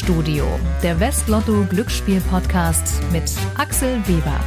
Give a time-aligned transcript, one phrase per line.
[0.00, 0.46] Spielstudio,
[0.82, 4.40] der Westlotto Glücksspiel Podcast mit Axel Weber.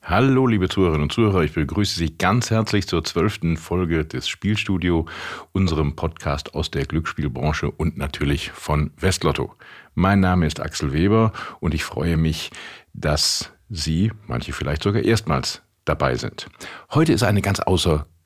[0.00, 5.04] Hallo, liebe Zuhörerinnen und Zuhörer, ich begrüße Sie ganz herzlich zur zwölften Folge des Spielstudio,
[5.52, 9.54] unserem Podcast aus der Glücksspielbranche und natürlich von Westlotto.
[9.94, 12.50] Mein Name ist Axel Weber und ich freue mich,
[12.94, 16.46] dass Sie, manche vielleicht sogar erstmals, dabei sind.
[16.92, 17.60] Heute ist eine ganz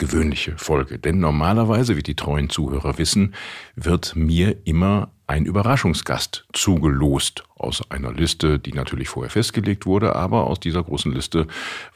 [0.05, 3.35] außergewöhnliche Folge, denn normalerweise, wie die treuen Zuhörer wissen,
[3.75, 10.47] wird mir immer ein Überraschungsgast zugelost aus einer Liste, die natürlich vorher festgelegt wurde, aber
[10.47, 11.47] aus dieser großen Liste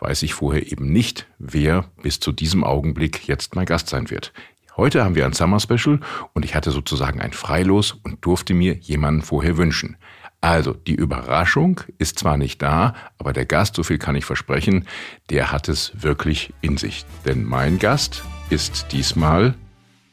[0.01, 4.33] weiß ich vorher eben nicht, wer bis zu diesem Augenblick jetzt mein Gast sein wird.
[4.77, 6.01] Heute haben wir ein Summer Special
[6.33, 9.97] und ich hatte sozusagen ein Freilos und durfte mir jemanden vorher wünschen.
[10.41, 14.87] Also, die Überraschung ist zwar nicht da, aber der Gast, so viel kann ich versprechen,
[15.31, 17.05] der hat es wirklich in sich.
[17.27, 19.55] Denn mein Gast ist diesmal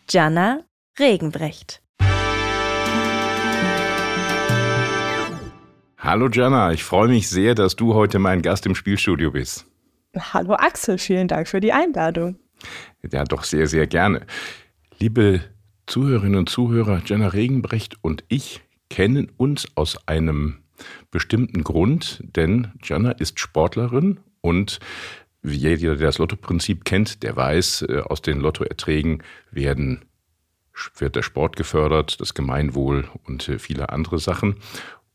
[0.09, 0.61] Jana
[0.97, 1.83] Regenbrecht.
[5.99, 9.67] Hallo Jana, ich freue mich sehr, dass du heute mein Gast im Spielstudio bist.
[10.15, 12.39] Hallo Axel, vielen Dank für die Einladung.
[13.11, 14.25] Ja, doch sehr, sehr gerne.
[14.97, 15.41] Liebe
[15.85, 20.59] Zuhörerinnen und Zuhörer, Jana Regenbrecht und ich kennen uns aus einem
[21.11, 24.79] bestimmten Grund, denn Jana ist Sportlerin und
[25.41, 30.05] wie jeder, der das Lotto-Prinzip kennt, der weiß, äh, aus den Lottoerträgen werden,
[30.97, 34.55] wird der Sport gefördert, das Gemeinwohl und äh, viele andere Sachen.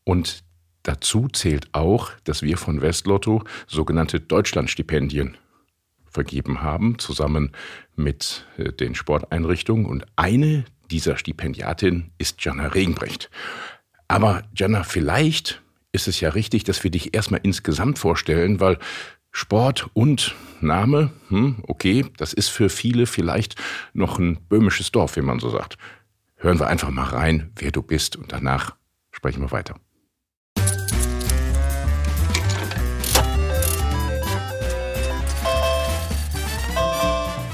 [0.03, 0.43] Und
[0.83, 5.37] dazu zählt auch, dass wir von Westlotto sogenannte Deutschlandstipendien
[6.09, 7.51] vergeben haben, zusammen
[7.95, 9.85] mit äh, den Sporteinrichtungen.
[9.85, 13.31] Und eine dieser Stipendiatin ist Jana Regenbrecht.
[14.07, 15.61] Aber Jana, vielleicht
[15.93, 18.77] ist es ja richtig, dass wir dich erstmal insgesamt vorstellen, weil
[19.31, 23.55] Sport und Name, hm, okay, das ist für viele vielleicht
[23.93, 25.77] noch ein böhmisches Dorf, wie man so sagt.
[26.35, 28.75] Hören wir einfach mal rein, wer du bist und danach
[29.11, 29.75] sprechen wir weiter.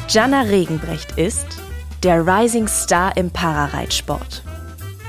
[0.10, 1.67] Jana Regenbrecht ist
[2.04, 4.44] der Rising Star im Parareitsport.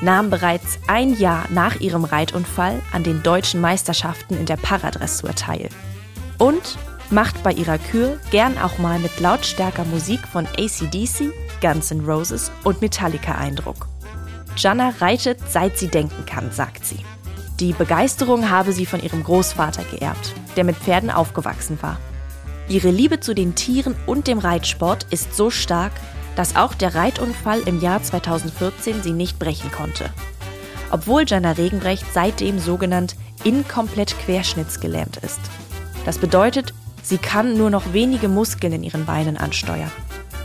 [0.00, 5.68] Nahm bereits ein Jahr nach ihrem Reitunfall an den deutschen Meisterschaften in der Paradressur teil.
[6.38, 6.78] Und
[7.10, 12.50] macht bei ihrer Kür gern auch mal mit lautstärker Musik von ACDC, Guns N' Roses
[12.64, 13.88] und Metallica Eindruck.
[14.56, 16.98] Jana reitet, seit sie denken kann, sagt sie.
[17.60, 21.98] Die Begeisterung habe sie von ihrem Großvater geerbt, der mit Pferden aufgewachsen war.
[22.68, 25.92] Ihre Liebe zu den Tieren und dem Reitsport ist so stark,
[26.38, 30.08] dass auch der Reitunfall im Jahr 2014 sie nicht brechen konnte.
[30.92, 35.40] Obwohl Jana Regenbrecht seitdem sogenannt inkomplett querschnittsgelähmt ist.
[36.04, 39.90] Das bedeutet, sie kann nur noch wenige Muskeln in ihren Beinen ansteuern.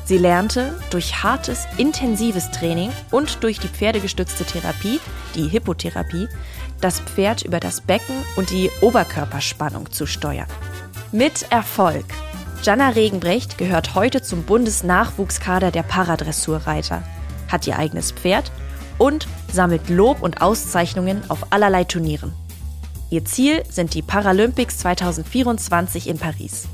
[0.05, 4.99] Sie lernte durch hartes, intensives Training und durch die pferdegestützte Therapie,
[5.35, 6.27] die Hippotherapie,
[6.81, 10.47] das Pferd über das Becken und die Oberkörperspannung zu steuern.
[11.11, 12.05] Mit Erfolg.
[12.63, 17.03] Jana Regenbrecht gehört heute zum Bundesnachwuchskader der Paradressurreiter,
[17.51, 18.53] hat ihr eigenes Pferd
[18.97, 22.31] und sammelt Lob und Auszeichnungen auf allerlei Turnieren.
[23.09, 26.69] Ihr Ziel sind die Paralympics 2024 in Paris.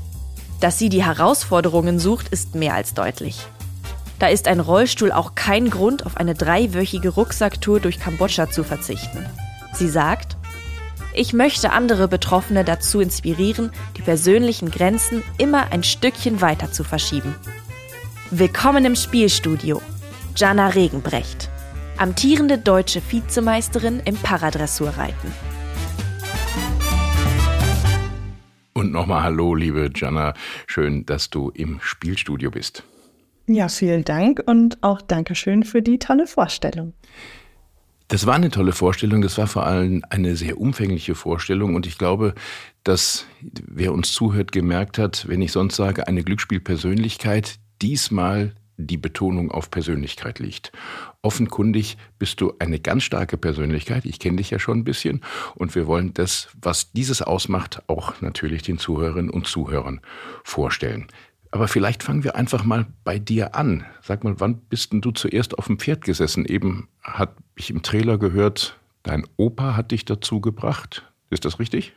[0.60, 3.44] Dass sie die Herausforderungen sucht, ist mehr als deutlich.
[4.20, 9.26] Da ist ein Rollstuhl auch kein Grund, auf eine dreiwöchige Rucksacktour durch Kambodscha zu verzichten.
[9.72, 10.36] Sie sagt,
[11.14, 17.34] ich möchte andere Betroffene dazu inspirieren, die persönlichen Grenzen immer ein Stückchen weiter zu verschieben.
[18.30, 19.82] Willkommen im Spielstudio.
[20.36, 21.50] Jana Regenbrecht,
[21.96, 25.32] amtierende deutsche Vizemeisterin im Paradressurreiten.
[28.72, 30.34] Und nochmal Hallo, liebe Jana.
[30.66, 32.84] Schön, dass du im Spielstudio bist.
[33.48, 36.94] Ja, vielen Dank und auch Dankeschön für die tolle Vorstellung.
[38.10, 41.96] Das war eine tolle Vorstellung, das war vor allem eine sehr umfängliche Vorstellung und ich
[41.96, 42.34] glaube,
[42.82, 49.52] dass wer uns zuhört gemerkt hat, wenn ich sonst sage, eine Glücksspielpersönlichkeit, diesmal die Betonung
[49.52, 50.72] auf Persönlichkeit liegt.
[51.22, 54.04] Offenkundig bist du eine ganz starke Persönlichkeit.
[54.04, 55.20] Ich kenne dich ja schon ein bisschen.
[55.54, 60.00] Und wir wollen das, was dieses ausmacht, auch natürlich den Zuhörerinnen und Zuhörern
[60.42, 61.06] vorstellen.
[61.50, 63.84] Aber vielleicht fangen wir einfach mal bei dir an.
[64.02, 66.44] Sag mal, wann bist denn du zuerst auf dem Pferd gesessen?
[66.44, 71.10] Eben hat ich im Trailer gehört, dein Opa hat dich dazu gebracht.
[71.28, 71.92] Ist das richtig?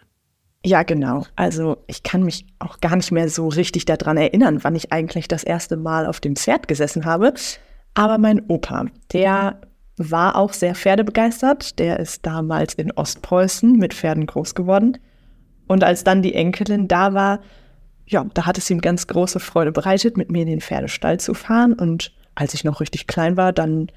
[0.66, 1.26] Ja, genau.
[1.36, 5.28] Also ich kann mich auch gar nicht mehr so richtig daran erinnern, wann ich eigentlich
[5.28, 7.34] das erste Mal auf dem Pferd gesessen habe.
[7.94, 9.62] Aber mein Opa, der
[9.98, 11.78] war auch sehr pferdebegeistert.
[11.80, 14.98] Der ist damals in Ostpreußen mit Pferden groß geworden.
[15.68, 17.40] Und als dann die Enkelin da war,
[18.06, 21.34] ja, da hat es ihm ganz große Freude bereitet, mit mir in den Pferdestall zu
[21.34, 21.74] fahren.
[21.74, 23.90] Und als ich noch richtig klein war, dann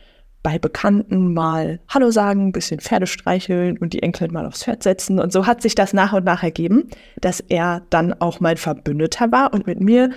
[0.43, 4.85] bei Bekannten mal Hallo sagen, ein bisschen Pferde streicheln und die Enkelin mal aufs Pferd
[4.85, 5.19] setzen.
[5.19, 6.89] Und so hat sich das nach und nach ergeben,
[7.21, 10.11] dass er dann auch mein Verbündeter war und mit mir,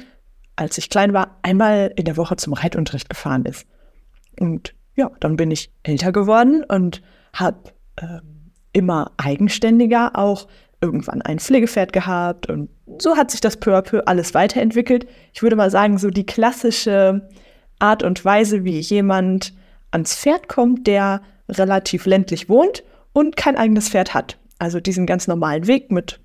[0.56, 3.65] als ich klein war, einmal in der Woche zum Reitunterricht gefahren ist.
[4.39, 7.01] Und ja, dann bin ich älter geworden und
[7.33, 7.57] habe
[7.95, 8.19] äh,
[8.71, 10.47] immer eigenständiger auch
[10.81, 15.07] irgendwann ein Pflegepferd gehabt und so hat sich das peu à peu alles weiterentwickelt.
[15.33, 17.27] Ich würde mal sagen, so die klassische
[17.79, 19.53] Art und Weise, wie jemand
[19.91, 22.83] ans Pferd kommt, der relativ ländlich wohnt
[23.13, 24.37] und kein eigenes Pferd hat.
[24.59, 26.19] Also diesen ganz normalen Weg mit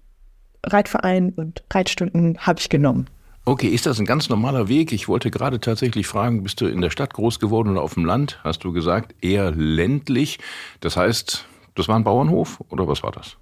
[0.64, 3.08] Reitverein und Reitstunden habe ich genommen.
[3.46, 4.90] Okay, ist das ein ganz normaler Weg?
[4.92, 8.06] Ich wollte gerade tatsächlich fragen, bist du in der Stadt groß geworden oder auf dem
[8.06, 8.40] Land?
[8.42, 10.38] Hast du gesagt, eher ländlich.
[10.80, 13.36] Das heißt, das war ein Bauernhof oder was war das?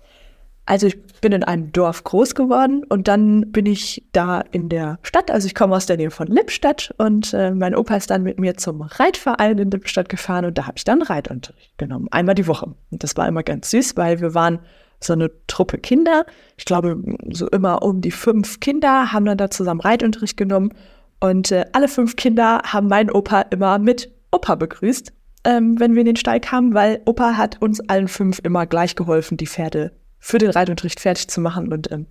[0.65, 4.99] Also ich bin in einem Dorf groß geworden und dann bin ich da in der
[5.03, 5.31] Stadt.
[5.31, 8.39] Also ich komme aus der Nähe von Lippstadt und äh, mein Opa ist dann mit
[8.39, 12.47] mir zum Reitverein in Lippstadt gefahren und da habe ich dann Reitunterricht genommen, einmal die
[12.47, 12.75] Woche.
[12.91, 14.61] Und das war immer ganz süß, weil wir waren
[15.01, 16.27] so eine Truppe Kinder.
[16.57, 20.73] Ich glaube, so immer um die fünf Kinder haben dann da zusammen Reitunterricht genommen.
[21.19, 25.13] Und äh, alle fünf Kinder haben meinen Opa immer mit Opa begrüßt,
[25.45, 28.95] ähm, wenn wir in den Stall kamen, weil Opa hat uns allen fünf immer gleich
[28.95, 29.93] geholfen, die Pferde
[30.23, 31.71] für den Reitunterricht fertig zu machen.
[31.73, 32.07] Und ähm,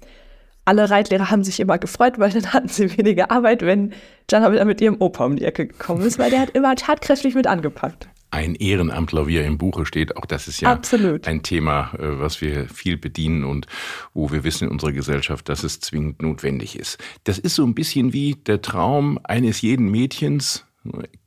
[0.66, 3.94] alle Reitlehrer haben sich immer gefreut, weil dann hatten sie weniger Arbeit, wenn
[4.30, 7.34] Jana wieder mit ihrem Opa um die Ecke gekommen ist, weil der hat immer tatkräftig
[7.34, 8.10] mit angepackt.
[8.30, 11.28] Ein Ehrenamtler, wie er im Buche steht, auch das ist ja Absolut.
[11.28, 13.66] ein Thema, äh, was wir viel bedienen und
[14.14, 16.98] wo wir wissen in unserer Gesellschaft, dass es zwingend notwendig ist.
[17.24, 20.66] Das ist so ein bisschen wie der Traum eines jeden Mädchens,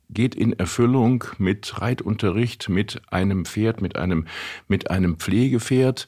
[0.09, 4.25] geht in Erfüllung mit Reitunterricht, mit einem Pferd, mit einem,
[4.67, 6.07] mit einem Pflegepferd.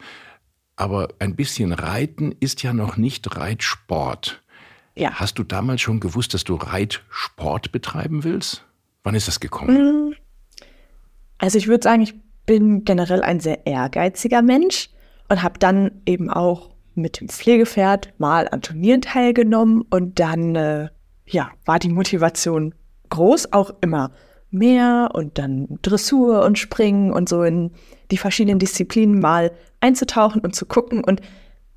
[0.78, 4.42] Aber ein bisschen Reiten ist ja noch nicht Reitsport.
[4.96, 5.12] Ja.
[5.16, 8.64] Hast du damals schon gewusst, dass du Reitsport betreiben willst?
[9.04, 10.10] Wann ist das gekommen?
[10.10, 10.14] Mm.
[11.40, 12.16] Also ich würde sagen, ich
[12.46, 14.90] bin generell ein sehr ehrgeiziger Mensch
[15.30, 20.90] und habe dann eben auch mit dem Pflegepferd mal an Turnieren teilgenommen und dann äh,
[21.28, 22.74] ja war die Motivation
[23.10, 24.12] groß, auch immer
[24.50, 27.72] mehr und dann Dressur und Springen und so in
[28.10, 29.52] die verschiedenen Disziplinen mal
[29.88, 31.22] einzutauchen und zu gucken und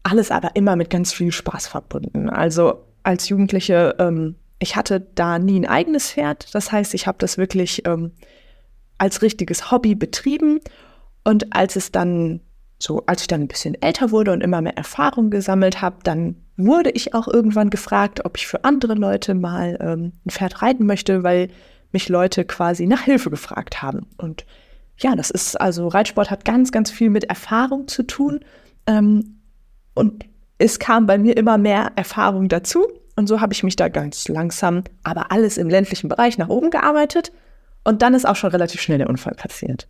[0.02, 2.28] alles aber immer mit ganz viel Spaß verbunden.
[2.28, 6.54] Also als Jugendliche, ähm, ich hatte da nie ein eigenes Pferd.
[6.54, 8.12] Das heißt, ich habe das wirklich ähm,
[8.98, 10.60] als richtiges Hobby betrieben.
[11.24, 12.40] Und als es dann
[12.78, 16.36] so, als ich dann ein bisschen älter wurde und immer mehr Erfahrung gesammelt habe, dann
[16.56, 20.86] wurde ich auch irgendwann gefragt, ob ich für andere Leute mal ähm, ein Pferd reiten
[20.86, 21.48] möchte, weil
[21.92, 24.06] mich Leute quasi nach Hilfe gefragt haben.
[24.16, 24.46] Und
[25.00, 28.40] ja, das ist also Reitsport hat ganz, ganz viel mit Erfahrung zu tun.
[28.86, 29.40] Ähm,
[29.94, 30.24] und
[30.58, 32.86] es kam bei mir immer mehr Erfahrung dazu.
[33.16, 36.70] Und so habe ich mich da ganz langsam, aber alles im ländlichen Bereich nach oben
[36.70, 37.32] gearbeitet.
[37.82, 39.88] Und dann ist auch schon relativ schnell der Unfall passiert.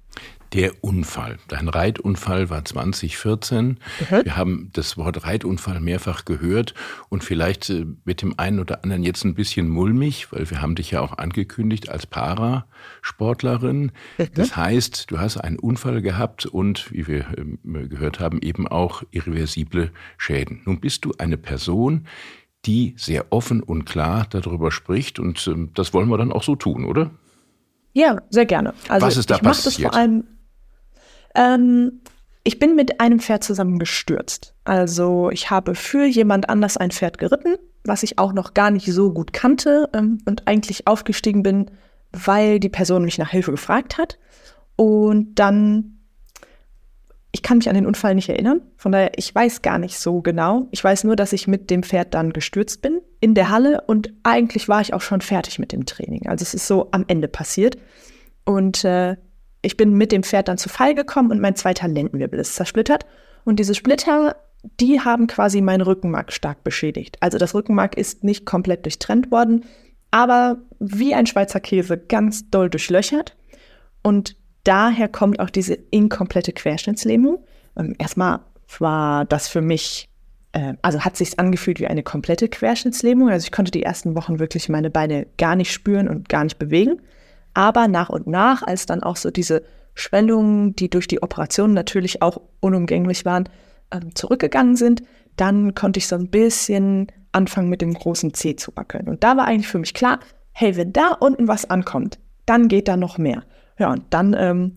[0.52, 1.38] Der Unfall.
[1.46, 3.66] Dein Reitunfall war 2014.
[3.66, 3.76] Mhm.
[4.24, 6.74] Wir haben das Wort Reitunfall mehrfach gehört
[7.08, 10.74] und vielleicht äh, mit dem einen oder anderen jetzt ein bisschen mulmig, weil wir haben
[10.74, 13.92] dich ja auch angekündigt als Parasportlerin.
[14.18, 14.28] Mhm.
[14.34, 19.04] Das heißt, du hast einen Unfall gehabt und, wie wir ähm, gehört haben, eben auch
[19.12, 20.62] irreversible Schäden.
[20.64, 22.06] Nun bist du eine Person,
[22.66, 26.56] die sehr offen und klar darüber spricht und ähm, das wollen wir dann auch so
[26.56, 27.10] tun, oder?
[27.92, 28.74] Ja, sehr gerne.
[28.88, 30.24] Also Was ist da ich mache das vor allem
[31.34, 32.00] ähm,
[32.42, 34.54] ich bin mit einem Pferd zusammen gestürzt.
[34.64, 38.86] Also ich habe für jemand anders ein Pferd geritten, was ich auch noch gar nicht
[38.86, 41.70] so gut kannte ähm, und eigentlich aufgestiegen bin,
[42.12, 44.18] weil die Person mich nach Hilfe gefragt hat.
[44.76, 45.99] Und dann,
[47.32, 50.20] ich kann mich an den Unfall nicht erinnern, von daher, ich weiß gar nicht so
[50.20, 50.66] genau.
[50.72, 54.12] Ich weiß nur, dass ich mit dem Pferd dann gestürzt bin in der Halle und
[54.24, 56.26] eigentlich war ich auch schon fertig mit dem Training.
[56.26, 57.76] Also es ist so am Ende passiert.
[58.44, 59.16] Und äh,
[59.62, 63.06] ich bin mit dem Pferd dann zu Fall gekommen und mein zweiter Lendenwirbel ist zersplittert.
[63.44, 64.36] Und diese Splitter,
[64.80, 67.16] die haben quasi mein Rückenmark stark beschädigt.
[67.20, 69.64] Also das Rückenmark ist nicht komplett durchtrennt worden,
[70.10, 73.36] aber wie ein Schweizer Käse ganz doll durchlöchert.
[74.02, 77.44] Und daher kommt auch diese inkomplette Querschnittslähmung.
[77.76, 78.40] Ähm, erstmal
[78.78, 80.08] war das für mich,
[80.52, 83.28] äh, also hat sich angefühlt wie eine komplette Querschnittslähmung.
[83.28, 86.58] Also ich konnte die ersten Wochen wirklich meine Beine gar nicht spüren und gar nicht
[86.58, 87.00] bewegen.
[87.54, 89.62] Aber nach und nach, als dann auch so diese
[89.94, 93.48] Schwellungen, die durch die Operation natürlich auch unumgänglich waren,
[93.90, 95.02] ähm, zurückgegangen sind,
[95.36, 99.08] dann konnte ich so ein bisschen anfangen mit dem großen C zu wackeln.
[99.08, 100.20] Und da war eigentlich für mich klar,
[100.52, 103.44] hey, wenn da unten was ankommt, dann geht da noch mehr.
[103.80, 104.76] Ja, und dann ähm,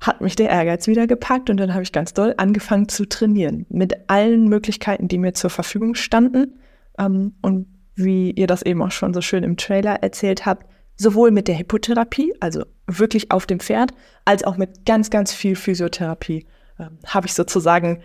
[0.00, 3.66] hat mich der Ehrgeiz wieder gepackt und dann habe ich ganz doll angefangen zu trainieren
[3.70, 6.60] mit allen Möglichkeiten, die mir zur Verfügung standen.
[6.98, 10.66] Ähm, und wie ihr das eben auch schon so schön im Trailer erzählt habt,
[10.96, 13.92] sowohl mit der Hippotherapie, also wirklich auf dem Pferd,
[14.26, 16.46] als auch mit ganz, ganz viel Physiotherapie
[16.78, 18.02] ähm, habe ich sozusagen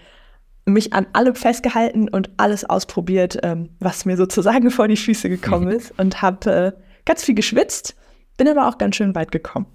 [0.66, 5.68] mich an allem festgehalten und alles ausprobiert, ähm, was mir sozusagen vor die Füße gekommen
[5.72, 6.72] ist und habe äh,
[7.06, 7.96] ganz viel geschwitzt,
[8.38, 9.66] bin aber auch ganz schön weit gekommen.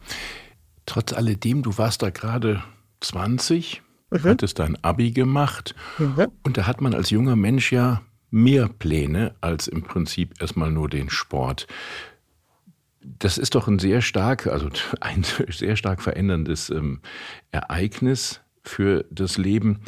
[0.86, 2.62] Trotz alledem, du warst da gerade
[3.00, 4.22] 20, mhm.
[4.22, 6.28] hattest dein Abi gemacht mhm.
[6.42, 10.88] und da hat man als junger Mensch ja mehr Pläne als im Prinzip erstmal nur
[10.88, 11.66] den Sport.
[13.00, 14.68] Das ist doch ein sehr stark, also
[15.00, 17.00] ein sehr stark veränderndes ähm,
[17.50, 19.80] Ereignis für das Leben.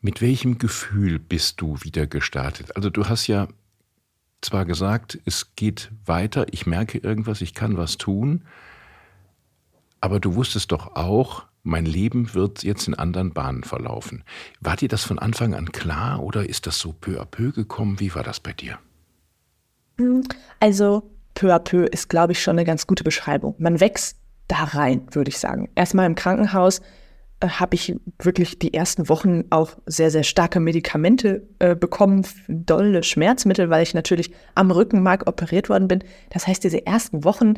[0.00, 2.76] Mit welchem Gefühl bist du wieder gestartet?
[2.76, 3.48] Also du hast ja
[4.40, 8.44] zwar gesagt, es geht weiter, ich merke irgendwas, ich kann was tun,
[10.00, 14.24] aber du wusstest doch auch, mein Leben wird jetzt in anderen Bahnen verlaufen.
[14.60, 18.00] War dir das von Anfang an klar oder ist das so peu à peu gekommen?
[18.00, 18.78] Wie war das bei dir?
[20.60, 23.54] Also peu à peu ist, glaube ich, schon eine ganz gute Beschreibung.
[23.58, 25.68] Man wächst da rein, würde ich sagen.
[25.74, 26.80] Erstmal im Krankenhaus
[27.40, 33.02] äh, habe ich wirklich die ersten Wochen auch sehr, sehr starke Medikamente äh, bekommen, dolle
[33.02, 36.02] Schmerzmittel, weil ich natürlich am Rückenmark operiert worden bin.
[36.30, 37.54] Das heißt, diese ersten Wochen,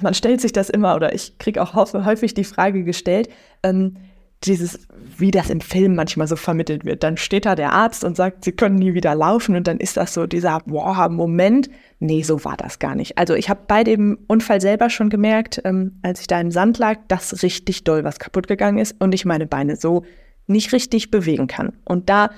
[0.00, 3.28] man stellt sich das immer, oder ich kriege auch häufig die Frage gestellt,
[3.62, 3.96] ähm,
[4.44, 7.02] dieses, wie das im Film manchmal so vermittelt wird.
[7.02, 9.96] Dann steht da der Arzt und sagt, sie können nie wieder laufen und dann ist
[9.96, 11.70] das so dieser, boah, Moment.
[12.00, 13.18] Nee, so war das gar nicht.
[13.18, 16.78] Also ich habe bei dem Unfall selber schon gemerkt, ähm, als ich da im Sand
[16.78, 20.04] lag, dass richtig doll was kaputt gegangen ist und ich meine Beine so
[20.46, 21.74] nicht richtig bewegen kann.
[21.84, 22.30] Und da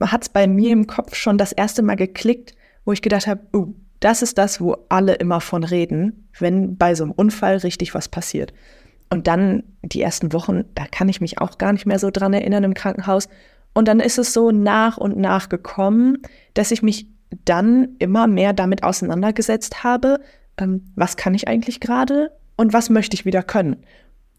[0.00, 3.40] hat es bei mir im Kopf schon das erste Mal geklickt, wo ich gedacht habe,
[3.54, 7.94] uh, das ist das, wo alle immer von reden, wenn bei so einem Unfall richtig
[7.94, 8.52] was passiert.
[9.10, 12.34] Und dann die ersten Wochen, da kann ich mich auch gar nicht mehr so dran
[12.34, 13.28] erinnern im Krankenhaus.
[13.74, 16.18] Und dann ist es so nach und nach gekommen,
[16.54, 17.06] dass ich mich
[17.44, 20.20] dann immer mehr damit auseinandergesetzt habe,
[20.58, 23.76] ähm, was kann ich eigentlich gerade und was möchte ich wieder können.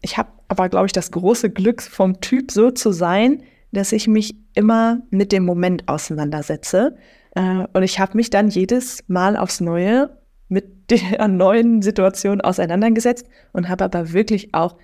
[0.02, 4.08] Ich habe aber, glaube ich, das große Glück vom Typ so zu sein, dass ich
[4.08, 6.96] mich immer mit dem Moment auseinandersetze.
[7.34, 10.10] Äh, und ich habe mich dann jedes Mal aufs Neue
[10.48, 14.76] mit der neuen Situation auseinandergesetzt und habe aber wirklich auch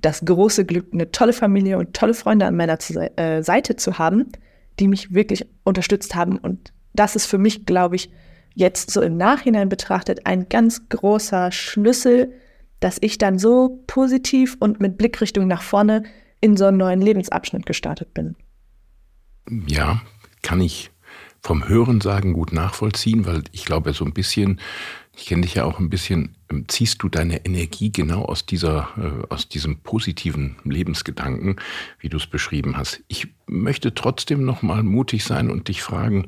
[0.00, 2.78] das große Glück, eine tolle Familie und tolle Freunde an meiner
[3.16, 4.32] äh, Seite zu haben,
[4.80, 6.38] die mich wirklich unterstützt haben.
[6.38, 8.10] Und das ist für mich, glaube ich,
[8.54, 12.32] jetzt so im Nachhinein betrachtet ein ganz großer Schlüssel,
[12.80, 16.02] dass ich dann so positiv und mit Blickrichtung nach vorne
[16.40, 18.34] in so einen neuen Lebensabschnitt gestartet bin.
[19.66, 20.02] Ja,
[20.42, 20.91] kann ich
[21.42, 24.60] vom Hörensagen gut nachvollziehen, weil ich glaube, so ein bisschen
[25.16, 26.36] ich kenne dich ja auch ein bisschen.
[26.50, 31.56] Ähm, ziehst du deine Energie genau aus dieser, äh, aus diesem positiven Lebensgedanken,
[31.98, 33.02] wie du es beschrieben hast?
[33.08, 36.26] Ich möchte trotzdem noch mal mutig sein und dich fragen: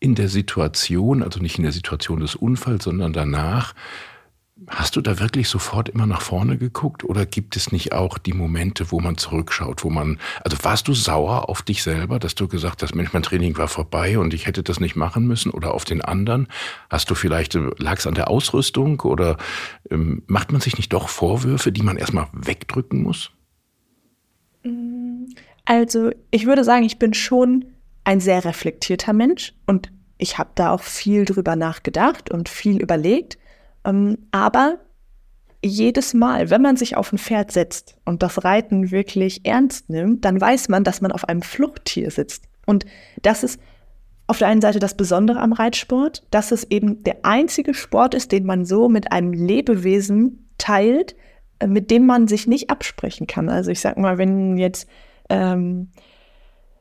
[0.00, 3.74] In der Situation, also nicht in der Situation des Unfalls, sondern danach,
[4.68, 8.32] Hast du da wirklich sofort immer nach vorne geguckt oder gibt es nicht auch die
[8.32, 12.48] Momente, wo man zurückschaut, wo man, also warst du sauer auf dich selber, dass du
[12.48, 15.74] gesagt hast, Mensch, mein Training war vorbei und ich hätte das nicht machen müssen oder
[15.74, 16.48] auf den anderen?
[16.88, 19.36] Hast du vielleicht, äh, lag es an der Ausrüstung oder
[19.90, 23.32] ähm, macht man sich nicht doch Vorwürfe, die man erstmal wegdrücken muss?
[25.66, 27.66] Also ich würde sagen, ich bin schon
[28.04, 33.36] ein sehr reflektierter Mensch und ich habe da auch viel drüber nachgedacht und viel überlegt.
[33.86, 34.78] Ähm, aber
[35.64, 40.24] jedes Mal, wenn man sich auf ein Pferd setzt und das Reiten wirklich ernst nimmt,
[40.24, 42.44] dann weiß man, dass man auf einem Fluchttier sitzt.
[42.66, 42.84] Und
[43.22, 43.60] das ist
[44.26, 48.32] auf der einen Seite das Besondere am Reitsport, dass es eben der einzige Sport ist,
[48.32, 51.14] den man so mit einem Lebewesen teilt,
[51.60, 53.48] äh, mit dem man sich nicht absprechen kann.
[53.48, 54.88] Also ich sag mal, wenn jetzt
[55.28, 55.90] ähm,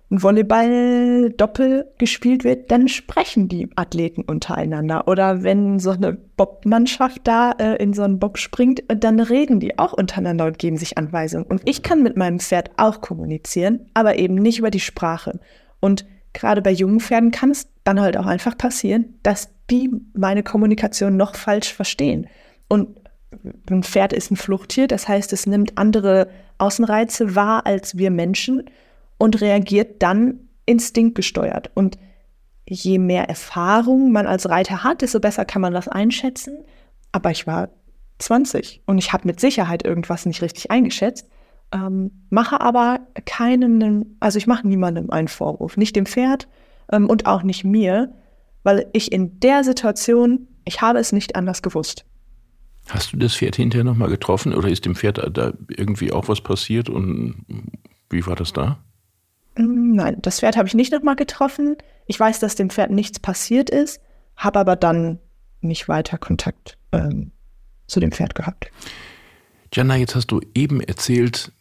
[0.09, 5.07] Volleyball-Doppel gespielt wird, dann sprechen die Athleten untereinander.
[5.07, 9.59] Oder wenn so eine Bob-Mannschaft da äh, in so einen Bob springt, äh, dann reden
[9.59, 11.45] die auch untereinander und geben sich Anweisungen.
[11.47, 15.39] Und ich kann mit meinem Pferd auch kommunizieren, aber eben nicht über die Sprache.
[15.79, 20.43] Und gerade bei jungen Pferden kann es dann halt auch einfach passieren, dass die meine
[20.43, 22.27] Kommunikation noch falsch verstehen.
[22.67, 22.99] Und
[23.69, 28.63] ein Pferd ist ein Fluchttier, das heißt, es nimmt andere Außenreize wahr als wir Menschen
[29.17, 31.71] und reagiert dann instinktgesteuert.
[31.73, 31.97] Und
[32.67, 36.63] je mehr Erfahrung man als Reiter hat, desto besser kann man das einschätzen.
[37.11, 37.69] Aber ich war
[38.19, 41.27] 20 und ich habe mit Sicherheit irgendwas nicht richtig eingeschätzt.
[41.71, 46.47] Ähm, mache aber keinen, also ich mache niemandem einen Vorwurf, nicht dem Pferd
[46.91, 48.13] ähm, und auch nicht mir,
[48.63, 52.05] weil ich in der Situation, ich habe es nicht anders gewusst.
[52.89, 56.41] Hast du das Pferd hinterher nochmal getroffen oder ist dem Pferd da irgendwie auch was
[56.41, 57.45] passiert und
[58.09, 58.77] wie war das da?
[59.57, 61.77] Mm, nein, das Pferd habe ich nicht nochmal getroffen.
[62.05, 63.99] Ich weiß, dass dem Pferd nichts passiert ist,
[64.35, 65.19] habe aber dann
[65.61, 67.31] nicht weiter Kontakt ähm,
[67.87, 68.71] zu dem Pferd gehabt.
[69.73, 71.51] Jana, jetzt hast du eben erzählt,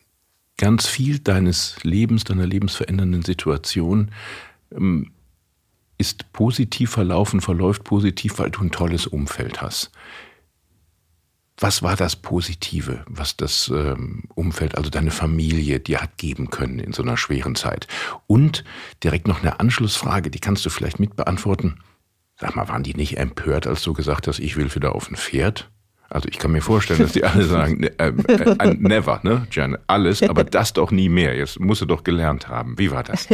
[0.57, 4.11] ganz viel deines Lebens, deiner lebensverändernden Situation
[4.73, 5.13] ähm,
[5.99, 9.91] ist positiv verlaufen, verläuft positiv, weil du ein tolles Umfeld hast.
[11.59, 16.81] Was war das Positive, was das ähm, Umfeld, also deine Familie, dir hat geben können
[16.81, 17.87] in so einer schweren Zeit?
[18.27, 18.65] Und
[19.05, 21.77] direkt noch eine Anschlussfrage, die kannst du vielleicht mit beantworten.
[22.37, 25.17] Sag mal, waren die nicht empört, als du gesagt hast, ich will wieder auf ein
[25.17, 25.71] Pferd?
[26.11, 29.79] Also ich kann mir vorstellen, dass die alle sagen, ne, äh, äh, never, ne, Jan,
[29.87, 31.37] alles, aber das doch nie mehr.
[31.37, 32.79] Jetzt musst du doch gelernt haben.
[32.79, 33.29] Wie war das?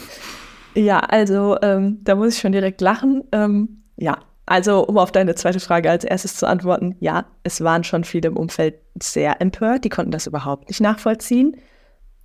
[0.74, 3.24] ja, also ähm, da muss ich schon direkt lachen.
[3.32, 7.84] Ähm, ja, also um auf deine zweite Frage als erstes zu antworten, ja, es waren
[7.84, 11.56] schon viele im Umfeld sehr empört, die konnten das überhaupt nicht nachvollziehen.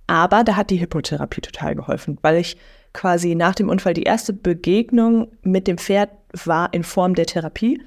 [0.06, 2.56] Aber da hat die Hippotherapie total geholfen, weil ich
[2.92, 6.10] quasi nach dem Unfall die erste Begegnung mit dem Pferd
[6.44, 7.82] war in Form der Therapie.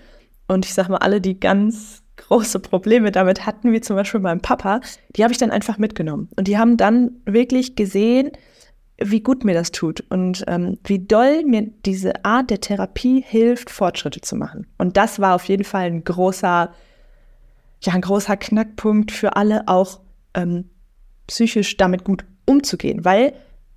[0.47, 4.41] Und ich sag mal, alle, die ganz große Probleme damit hatten, wie zum Beispiel mein
[4.41, 4.81] Papa,
[5.15, 6.29] die habe ich dann einfach mitgenommen.
[6.37, 8.31] Und die haben dann wirklich gesehen,
[9.03, 13.69] wie gut mir das tut und ähm, wie doll mir diese Art der Therapie hilft,
[13.69, 14.67] Fortschritte zu machen.
[14.77, 16.73] Und das war auf jeden Fall ein großer,
[17.81, 19.99] ja, ein großer Knackpunkt für alle, auch
[20.33, 20.69] ähm,
[21.27, 23.33] psychisch damit gut umzugehen, weil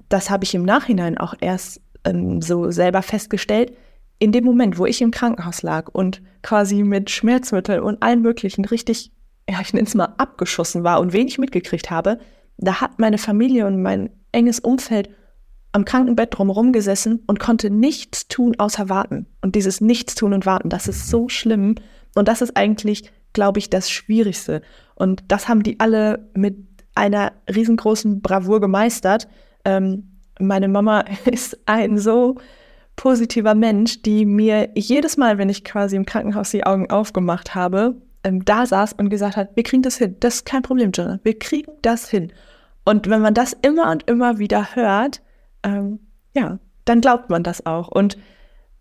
[0.09, 3.73] das habe ich im Nachhinein auch erst ähm, so selber festgestellt
[4.19, 8.65] in dem Moment, wo ich im Krankenhaus lag und quasi mit Schmerzmitteln und allen möglichen
[8.65, 9.13] richtig,
[9.49, 12.19] ja, ich nenne es mal, abgeschossen war und wenig mitgekriegt habe,
[12.57, 15.09] da hat meine Familie und mein enges Umfeld
[15.73, 19.27] am Krankenbett drumherum gesessen und konnte nichts tun außer warten.
[19.41, 21.75] Und dieses Nichts tun und warten, das ist so schlimm.
[22.15, 24.63] Und das ist eigentlich, glaube ich, das Schwierigste.
[24.95, 26.57] Und das haben die alle mit
[26.95, 29.27] einer riesengroßen Bravour gemeistert.
[29.65, 32.37] Ähm, meine Mama ist ein so
[32.97, 37.97] positiver Mensch, die mir jedes Mal, wenn ich quasi im Krankenhaus die Augen aufgemacht habe,
[38.23, 40.17] ähm, da saß und gesagt hat, wir kriegen das hin.
[40.21, 41.19] Das ist kein Problem, Jonah.
[41.25, 42.33] Wir kriegen das hin.
[42.85, 45.23] Und wenn man das immer und immer wieder hört,
[45.63, 46.01] ähm,
[46.35, 47.89] ja, dann glaubt man das auch.
[47.89, 48.19] Und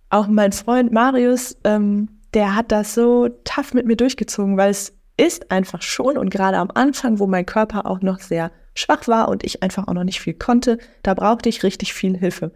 [0.10, 4.94] auch mein Freund Marius, ähm, der hat das so tough mit mir durchgezogen, weil es
[5.18, 9.30] ist einfach schon und gerade am Anfang, wo mein Körper auch noch sehr schwach war
[9.30, 12.52] und ich einfach auch noch nicht viel konnte, da brauchte ich richtig viel Hilfe.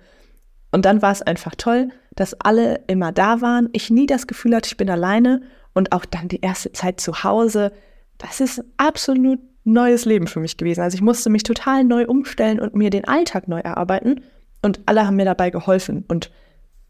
[0.72, 4.56] Und dann war es einfach toll, dass alle immer da waren, ich nie das Gefühl
[4.56, 7.72] hatte, ich bin alleine und auch dann die erste Zeit zu Hause.
[8.18, 9.40] Das ist absolut
[9.74, 10.82] neues Leben für mich gewesen.
[10.82, 14.22] Also ich musste mich total neu umstellen und mir den Alltag neu erarbeiten
[14.62, 16.06] und alle haben mir dabei geholfen.
[16.08, 16.32] Und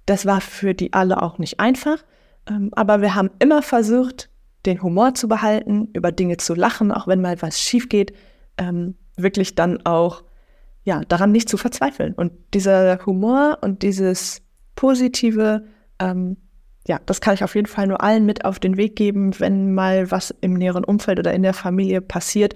[0.06, 2.04] das war für die alle auch nicht einfach,
[2.50, 4.30] ähm, aber wir haben immer versucht,
[4.66, 8.14] den Humor zu behalten, über Dinge zu lachen, auch wenn mal was schief geht,
[8.58, 10.24] ähm, wirklich dann auch
[10.84, 12.14] ja, daran nicht zu verzweifeln.
[12.14, 14.42] Und dieser Humor und dieses
[14.76, 15.66] positive,
[16.00, 16.38] ähm,
[16.88, 19.74] ja, das kann ich auf jeden Fall nur allen mit auf den Weg geben, wenn
[19.74, 22.56] mal was im näheren Umfeld oder in der Familie passiert,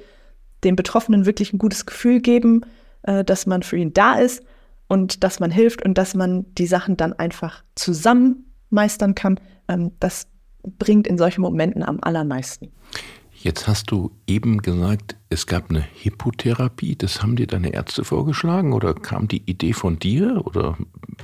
[0.63, 2.62] den Betroffenen wirklich ein gutes Gefühl geben,
[3.04, 4.44] äh, dass man für ihn da ist
[4.88, 9.39] und dass man hilft und dass man die Sachen dann einfach zusammen meistern kann.
[9.67, 10.28] Ähm, das
[10.63, 12.72] bringt in solchen Momenten am allermeisten.
[13.43, 16.95] Jetzt hast du eben gesagt, es gab eine Hippotherapie.
[16.95, 20.77] Das haben dir deine Ärzte vorgeschlagen oder kam die Idee von dir oder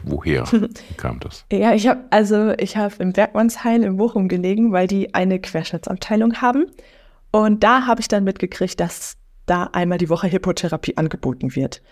[0.04, 0.44] woher
[0.98, 1.46] kam das?
[1.52, 6.42] Ja, ich habe also ich habe im Bergmannsheil in Bochum gelegen, weil die eine Querschnittsabteilung
[6.42, 6.66] haben
[7.30, 11.84] und da habe ich dann mitgekriegt, dass da einmal die Woche Hippotherapie angeboten wird.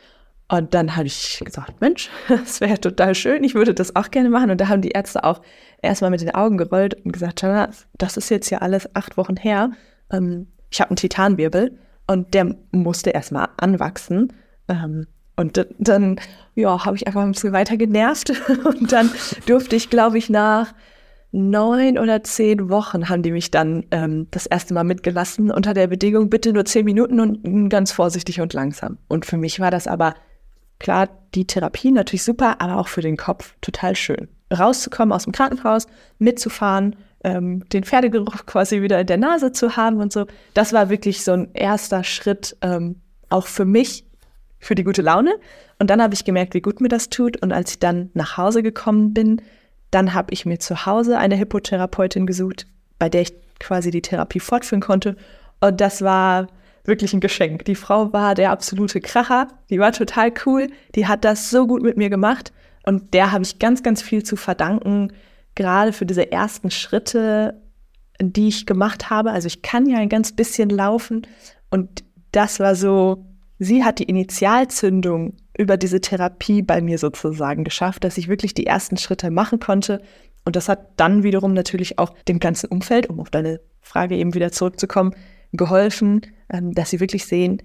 [0.48, 4.32] Und dann habe ich gesagt, Mensch, das wäre total schön, ich würde das auch gerne
[4.32, 4.50] machen.
[4.50, 5.44] Und da haben die Ärzte auch
[5.84, 9.70] erstmal mit den Augen gerollt und gesagt, das ist jetzt ja alles acht Wochen her
[10.12, 14.34] ähm, ich habe einen Titanwirbel und der musste erstmal anwachsen.
[14.68, 16.20] Ähm, und dann,
[16.54, 18.32] ja, habe ich einfach ein bisschen weiter genervt.
[18.64, 19.12] Und dann
[19.48, 20.74] durfte ich, glaube ich, nach
[21.36, 25.88] neun oder zehn Wochen haben die mich dann ähm, das erste Mal mitgelassen, unter der
[25.88, 28.98] Bedingung, bitte nur zehn Minuten und ganz vorsichtig und langsam.
[29.10, 30.16] Und für mich war das aber,
[30.80, 34.30] klar, die Therapie natürlich super, aber auch für den Kopf total schön.
[34.58, 35.88] Rauszukommen aus dem Krankenhaus,
[36.20, 40.28] mitzufahren, ähm, den Pferdegeruch quasi wieder in der Nase zu haben und so.
[40.54, 44.06] Das war wirklich so ein erster Schritt, ähm, auch für mich,
[44.60, 45.34] für die gute Laune.
[45.80, 47.42] Und dann habe ich gemerkt, wie gut mir das tut.
[47.42, 49.42] Und als ich dann nach Hause gekommen bin,
[49.90, 52.68] dann habe ich mir zu Hause eine Hippotherapeutin gesucht,
[53.00, 55.18] bei der ich quasi die Therapie fortführen konnte.
[55.62, 56.48] Und das war
[56.84, 57.66] wirklich ein Geschenk.
[57.66, 59.48] Die Frau war der absolute Kracher.
[59.72, 60.68] Die war total cool.
[60.94, 62.54] Die hat das so gut mit mir gemacht.
[62.84, 65.12] Und der habe ich ganz, ganz viel zu verdanken,
[65.56, 67.62] gerade für diese ersten Schritte,
[68.22, 69.32] die ich gemacht habe.
[69.32, 71.28] Also ich kann ja ein ganz bisschen laufen
[71.70, 73.26] und das war so,
[73.60, 78.66] sie hat die Initialzündung über diese Therapie bei mir sozusagen geschafft, dass ich wirklich die
[78.66, 80.02] ersten Schritte machen konnte
[80.44, 84.34] Und das hat dann wiederum natürlich auch dem ganzen Umfeld, um auf deine Frage eben
[84.34, 85.16] wieder zurückzukommen,
[85.54, 87.62] geholfen, ähm, dass sie wirklich sehen,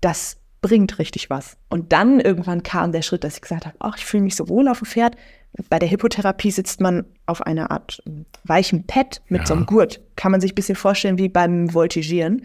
[0.00, 1.56] das bringt richtig was.
[1.68, 4.48] Und dann irgendwann kam der Schritt, dass ich gesagt habe, ach, ich fühle mich so
[4.48, 5.16] wohl auf dem Pferd.
[5.68, 8.02] Bei der Hippotherapie sitzt man auf einer Art
[8.44, 9.46] weichen Pad mit ja.
[9.46, 10.00] so einem Gurt.
[10.16, 12.42] Kann man sich ein bisschen vorstellen wie beim Voltigieren.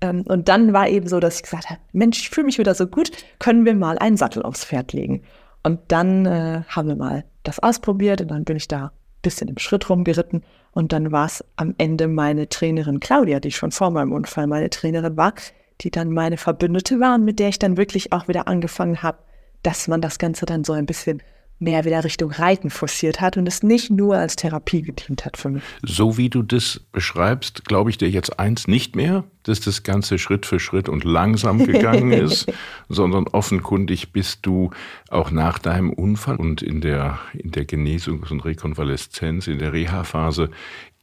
[0.00, 2.74] Ähm, und dann war eben so, dass ich gesagt habe, Mensch, ich fühle mich wieder
[2.74, 5.22] so gut, können wir mal einen Sattel aufs Pferd legen.
[5.62, 8.90] Und dann äh, haben wir mal das ausprobiert und dann bin ich da ein
[9.22, 10.44] bisschen im Schritt rumgeritten.
[10.72, 14.70] Und dann war es am Ende meine Trainerin Claudia, die schon vor meinem Unfall meine
[14.70, 15.34] Trainerin war,
[15.80, 19.18] die dann meine Verbündete war und mit der ich dann wirklich auch wieder angefangen habe,
[19.62, 21.22] dass man das Ganze dann so ein bisschen
[21.58, 25.48] mehr wieder Richtung Reiten forciert hat und es nicht nur als Therapie gedient hat für
[25.48, 25.62] mich.
[25.82, 30.18] So wie du das beschreibst, glaube ich dir jetzt eins nicht mehr, dass das Ganze
[30.18, 32.52] Schritt für Schritt und langsam gegangen ist,
[32.88, 34.70] sondern offenkundig bist du
[35.10, 40.50] auch nach deinem Unfall und in der, in der Genesungs- und Rekonvaleszenz, in der Reha-Phase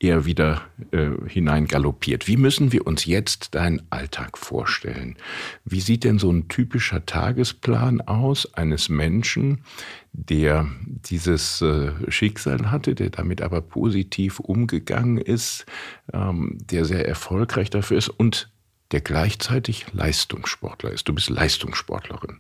[0.02, 0.62] eher wieder
[0.92, 2.28] äh, hineingaloppiert.
[2.28, 5.16] Wie müssen wir uns jetzt deinen Alltag vorstellen?
[5.64, 9.64] Wie sieht denn so ein typischer Tagesplan aus eines Menschen,
[10.12, 15.66] der dieses äh, Schicksal hatte, der damit aber positiv umgegangen ist,
[16.14, 18.52] ähm, der sehr erfolgreich dafür ist und
[18.92, 21.08] der gleichzeitig Leistungssportler ist?
[21.08, 22.40] Du bist Leistungssportlerin.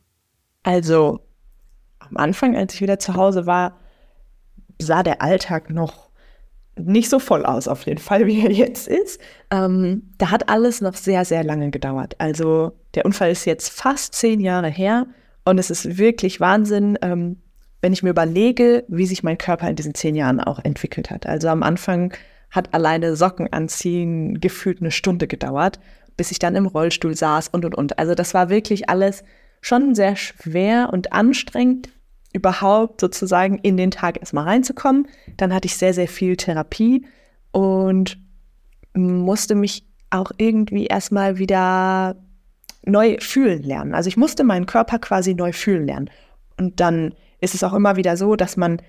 [0.63, 1.19] Also
[2.00, 3.80] am Anfang, als ich wieder zu Hause war,
[4.80, 6.11] sah der Alltag noch
[6.86, 9.20] nicht so voll aus, auf jeden Fall, wie er jetzt ist.
[9.50, 12.15] Ähm, da hat alles noch sehr, sehr lange gedauert.
[12.20, 15.08] Also der Unfall ist jetzt fast zehn Jahre her
[15.46, 17.38] und es ist wirklich Wahnsinn, ähm,
[17.82, 21.26] wenn ich mir überlege, wie sich mein Körper in diesen zehn Jahren auch entwickelt hat.
[21.26, 22.13] Also am Anfang
[22.52, 25.80] hat alleine Socken anziehen gefühlt eine Stunde gedauert,
[26.15, 27.98] bis ich dann im Rollstuhl saß und und und.
[27.98, 29.24] Also das war wirklich alles
[29.62, 31.89] schon sehr schwer und anstrengend,
[32.34, 35.08] überhaupt sozusagen in den Tag erstmal reinzukommen.
[35.38, 37.06] Dann hatte ich sehr, sehr viel Therapie
[37.52, 38.17] und
[38.94, 42.15] musste mich auch irgendwie erstmal wieder
[42.86, 43.94] neu fühlen lernen.
[43.94, 46.10] Also ich musste meinen Körper quasi neu fühlen lernen.
[46.58, 48.82] Und dann ist es auch immer wieder so, dass man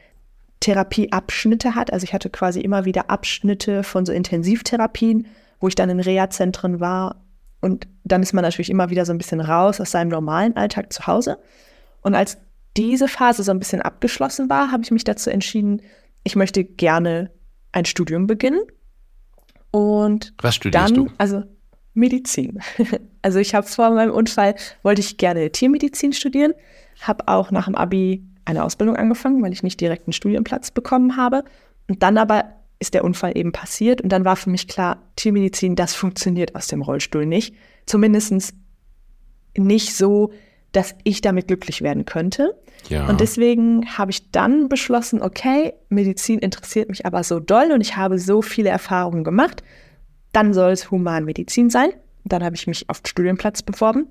[0.61, 1.93] Therapieabschnitte hat.
[1.93, 5.27] Also ich hatte quasi immer wieder Abschnitte von so Intensivtherapien,
[5.61, 7.23] wo ich dann in Reha-Zentren war.
[7.61, 10.93] Und dann ist man natürlich immer wieder so ein bisschen raus aus seinem normalen Alltag
[10.93, 11.39] zu Hause.
[12.01, 12.39] Und als
[12.77, 15.83] diese Phase so ein bisschen abgeschlossen war, habe ich mich dazu entschieden,
[16.25, 17.31] ich möchte gerne
[17.73, 18.61] ein Studium beginnen.
[19.71, 21.11] Und was studierst dann, du?
[21.19, 21.43] Also
[21.95, 22.61] Medizin.
[23.23, 26.53] also ich habe vor meinem Unfall wollte ich gerne Tiermedizin studieren,
[27.01, 31.17] habe auch nach dem Abi eine Ausbildung angefangen, weil ich nicht direkt einen Studienplatz bekommen
[31.17, 31.45] habe.
[31.89, 32.45] Und dann aber
[32.79, 36.67] ist der Unfall eben passiert und dann war für mich klar, Tiermedizin, das funktioniert aus
[36.67, 37.55] dem Rollstuhl nicht.
[37.87, 38.55] Zumindest
[39.57, 40.33] nicht so,
[40.73, 42.57] dass ich damit glücklich werden könnte.
[42.89, 43.09] Ja.
[43.09, 47.97] Und deswegen habe ich dann beschlossen, okay, Medizin interessiert mich aber so doll und ich
[47.97, 49.63] habe so viele Erfahrungen gemacht,
[50.33, 51.91] dann soll es Humanmedizin sein.
[52.25, 54.09] Dann habe ich mich auf den Studienplatz beworben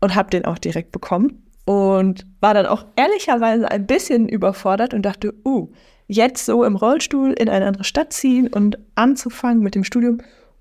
[0.00, 5.02] und habe den auch direkt bekommen und war dann auch ehrlicherweise ein bisschen überfordert und
[5.02, 5.68] dachte, uh,
[6.08, 10.18] jetzt so im Rollstuhl in eine andere Stadt ziehen und anzufangen mit dem Studium,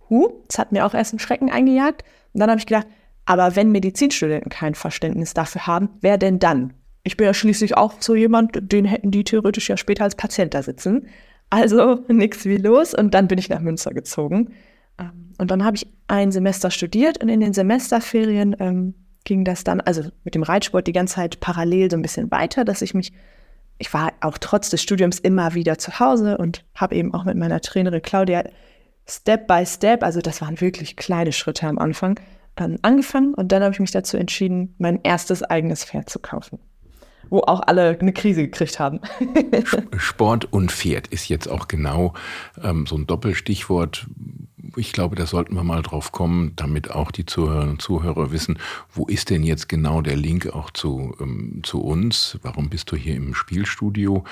[0.09, 2.03] huh, das hat mir auch erst einen Schrecken eingejagt.
[2.33, 2.87] Und dann habe ich gedacht,
[3.25, 6.73] aber wenn Medizinstudenten kein Verständnis dafür haben, wer denn dann?
[7.03, 10.53] Ich bin ja schließlich auch so jemand, den hätten die theoretisch ja später als Patient
[10.53, 11.07] da sitzen.
[11.49, 12.93] Also nix wie los.
[12.93, 14.53] Und dann bin ich nach Münster gezogen.
[14.99, 19.63] Ähm, und dann habe ich ein Semester studiert und in den Semesterferien ähm, ging das
[19.63, 22.93] dann, also mit dem Reitsport die ganze Zeit parallel so ein bisschen weiter, dass ich
[22.93, 23.13] mich,
[23.77, 27.37] ich war auch trotz des Studiums immer wieder zu Hause und habe eben auch mit
[27.37, 28.43] meiner Trainerin Claudia
[29.07, 32.19] Step by Step, also das waren wirklich kleine Schritte am Anfang,
[32.61, 36.59] ähm, angefangen und dann habe ich mich dazu entschieden, mein erstes eigenes Pferd zu kaufen.
[37.29, 38.99] Wo auch alle eine Krise gekriegt haben.
[39.97, 42.13] Sport und Pferd ist jetzt auch genau
[42.61, 44.07] ähm, so ein Doppelstichwort,
[44.75, 48.59] ich glaube, da sollten wir mal drauf kommen, damit auch die Zuhörerinnen und Zuhörer wissen,
[48.93, 52.37] wo ist denn jetzt genau der Link auch zu, ähm, zu uns?
[52.41, 54.23] Warum bist du hier im Spielstudio?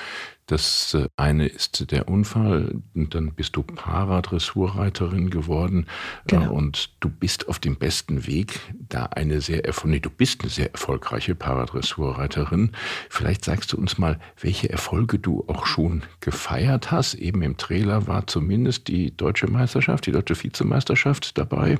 [0.50, 5.86] Das äh, eine ist der Unfall und dann bist du Paradressurreiterin geworden
[6.26, 6.52] äh, genau.
[6.54, 10.72] und du bist auf dem besten Weg, da eine sehr erfolgreiche, du bist eine sehr
[10.72, 12.72] erfolgreiche Paradressurreiterin.
[13.08, 17.14] Vielleicht sagst du uns mal, welche Erfolge du auch schon gefeiert hast.
[17.14, 21.78] Eben im Trailer war zumindest die deutsche Meisterschaft, die deutsche Vizemeisterschaft dabei.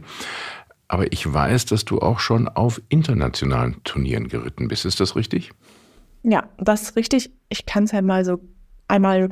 [0.87, 4.85] Aber ich weiß, dass du auch schon auf internationalen Turnieren geritten bist.
[4.85, 5.51] Ist das richtig?
[6.23, 7.33] Ja, das ist richtig.
[7.49, 8.41] Ich kann es ja mal so
[8.91, 9.31] einmal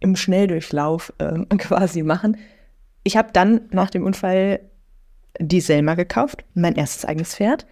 [0.00, 2.36] im Schnelldurchlauf äh, quasi machen.
[3.02, 4.60] Ich habe dann nach dem Unfall
[5.38, 7.66] die Selma gekauft, mein erstes eigenes Pferd.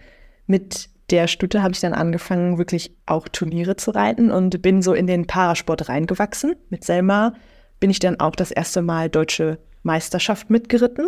[0.47, 4.93] Mit der Stute habe ich dann angefangen, wirklich auch Turniere zu reiten und bin so
[4.93, 6.55] in den Parasport reingewachsen.
[6.69, 7.33] Mit Selma
[7.79, 11.07] bin ich dann auch das erste Mal deutsche Meisterschaft mitgeritten.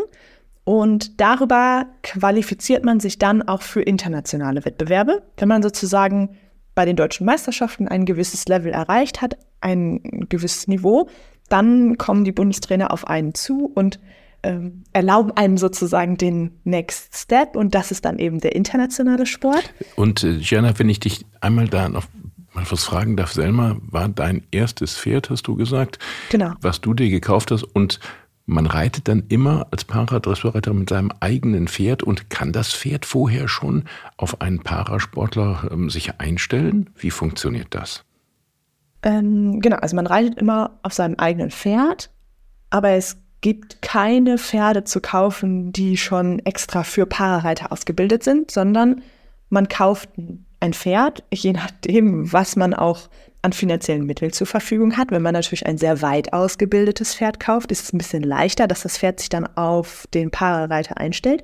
[0.64, 5.24] Und darüber qualifiziert man sich dann auch für internationale Wettbewerbe.
[5.38, 6.38] Wenn man sozusagen
[6.76, 11.10] bei den deutschen Meisterschaften ein gewisses Level erreicht hat, ein gewisses Niveau,
[11.50, 14.00] dann kommen die Bundestrainer auf einen zu und
[14.44, 19.74] ähm, erlauben einem sozusagen den Next Step und das ist dann eben der internationale Sport.
[19.96, 22.06] Und äh, Gianna, wenn ich dich einmal da noch
[22.54, 26.00] mal was fragen darf, Selma, war dein erstes Pferd, hast du gesagt?
[26.30, 26.54] Genau.
[26.62, 28.00] Was du dir gekauft hast und
[28.52, 33.48] man reitet dann immer als Paradressurreiter mit seinem eigenen Pferd und kann das Pferd vorher
[33.48, 33.86] schon
[34.18, 36.90] auf einen Parasportler ähm, sich einstellen?
[36.96, 38.04] Wie funktioniert das?
[39.04, 42.12] Ähm, genau, also man reitet immer auf seinem eigenen Pferd,
[42.70, 49.02] aber es gibt keine Pferde zu kaufen, die schon extra für Parareiter ausgebildet sind, sondern
[49.50, 50.10] man kauft
[50.60, 53.10] ein Pferd, je nachdem, was man auch
[53.42, 55.12] an finanziellen Mitteln zur Verfügung hat.
[55.12, 58.84] Wenn man natürlich ein sehr weit ausgebildetes Pferd kauft, ist es ein bisschen leichter, dass
[58.84, 61.44] das Pferd sich dann auf den Parareiter einstellt.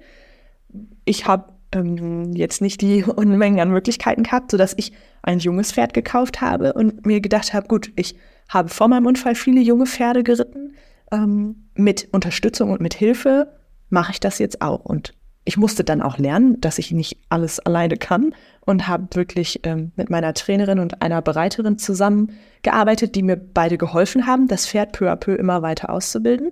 [1.06, 4.92] Ich habe ähm, jetzt nicht die Unmengen an Möglichkeiten gehabt, sodass ich
[5.24, 8.16] ein junges Pferd gekauft habe und mir gedacht habe, gut, ich
[8.50, 10.76] habe vor meinem Unfall viele junge Pferde geritten
[11.12, 13.52] ähm, mit Unterstützung und mit Hilfe
[13.90, 14.86] mache ich das jetzt auch.
[14.86, 15.14] Und
[15.48, 19.94] ich musste dann auch lernen, dass ich nicht alles alleine kann und habe wirklich ähm,
[19.96, 25.10] mit meiner Trainerin und einer Bereiterin zusammengearbeitet, die mir beide geholfen haben, das Pferd peu
[25.10, 26.52] à peu immer weiter auszubilden.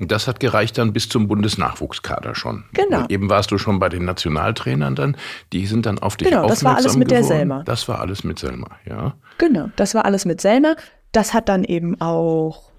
[0.00, 2.64] Und das hat gereicht dann bis zum Bundesnachwuchskader schon.
[2.72, 3.02] Genau.
[3.02, 5.16] Und eben warst du schon bei den Nationaltrainern dann,
[5.52, 7.28] die sind dann auf dich genau, aufmerksam das war alles mit geworden.
[7.28, 7.62] der Selma.
[7.62, 9.14] Das war alles mit Selma, ja.
[9.38, 10.74] Genau, das war alles mit Selma.
[11.12, 12.73] Das hat dann eben auch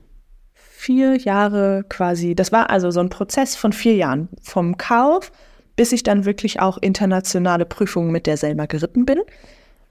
[0.86, 5.32] vier Jahre quasi, das war also so ein Prozess von vier Jahren vom Kauf,
[5.76, 9.19] bis ich dann wirklich auch internationale Prüfungen mit der Selma geritten bin.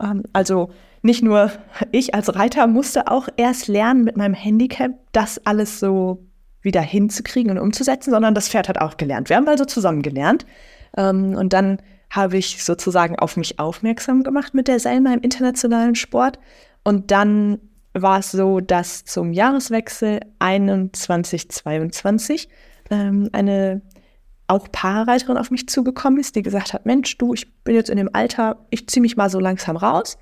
[0.00, 0.70] Ähm, also
[1.02, 1.50] nicht nur
[1.90, 6.24] ich als Reiter musste auch erst lernen mit meinem Handicap, das alles so
[6.62, 9.28] wieder hinzukriegen und umzusetzen, sondern das Pferd hat auch gelernt.
[9.28, 10.46] Wir haben also zusammen gelernt.
[10.96, 11.78] Ähm, und dann
[12.09, 16.38] habe ich sozusagen auf mich aufmerksam gemacht mit der Selma im internationalen Sport.
[16.85, 17.59] Und dann
[17.94, 22.48] war es so, dass zum Jahreswechsel 21-22
[22.90, 23.83] ähm, eine
[24.46, 27.96] auch Paarreiterin auf mich zugekommen ist, die gesagt hat, Mensch, du, ich bin jetzt in
[27.96, 30.18] dem Alter, ich ziehe mich mal so langsam raus.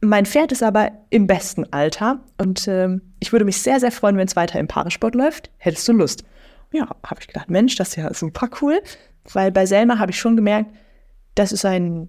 [0.00, 4.16] Mein Pferd ist aber im besten Alter und ähm, ich würde mich sehr, sehr freuen,
[4.16, 5.50] wenn es weiter im Paaresport läuft.
[5.58, 6.24] Hättest du Lust?
[6.72, 8.80] Ja, habe ich gedacht, Mensch, das ist ja super cool,
[9.32, 10.70] weil bei Selma habe ich schon gemerkt,
[11.34, 12.08] das ist ein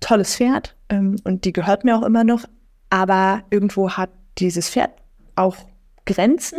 [0.00, 2.44] tolles Pferd ähm, und die gehört mir auch immer noch,
[2.90, 4.90] aber irgendwo hat dieses Pferd
[5.36, 5.56] auch
[6.06, 6.58] Grenzen.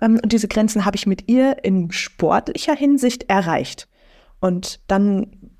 [0.00, 3.88] Ähm, und diese Grenzen habe ich mit ihr in sportlicher Hinsicht erreicht.
[4.40, 5.50] Und dann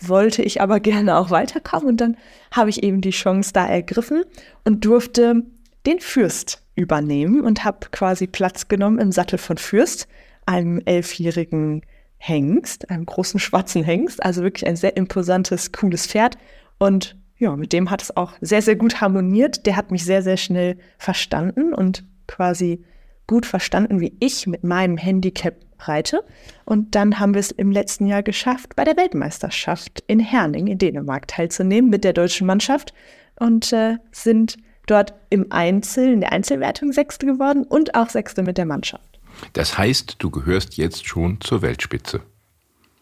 [0.00, 1.88] wollte ich aber gerne auch weiterkommen.
[1.88, 2.16] Und dann
[2.50, 4.24] habe ich eben die Chance da ergriffen
[4.64, 5.42] und durfte
[5.86, 10.08] den Fürst übernehmen und habe quasi Platz genommen im Sattel von Fürst,
[10.44, 11.82] einem elfjährigen
[12.18, 14.22] Hengst, einem großen schwarzen Hengst.
[14.22, 16.36] Also wirklich ein sehr imposantes, cooles Pferd.
[16.78, 19.66] Und ja, mit dem hat es auch sehr, sehr gut harmoniert.
[19.66, 22.82] Der hat mich sehr, sehr schnell verstanden und quasi
[23.26, 26.24] gut verstanden, wie ich mit meinem Handicap reite.
[26.64, 30.78] Und dann haben wir es im letzten Jahr geschafft, bei der Weltmeisterschaft in Herning in
[30.78, 32.94] Dänemark teilzunehmen mit der deutschen Mannschaft
[33.38, 38.56] und äh, sind dort im Einzel, in der Einzelwertung Sechste geworden und auch Sechste mit
[38.56, 39.20] der Mannschaft.
[39.52, 42.22] Das heißt, du gehörst jetzt schon zur Weltspitze.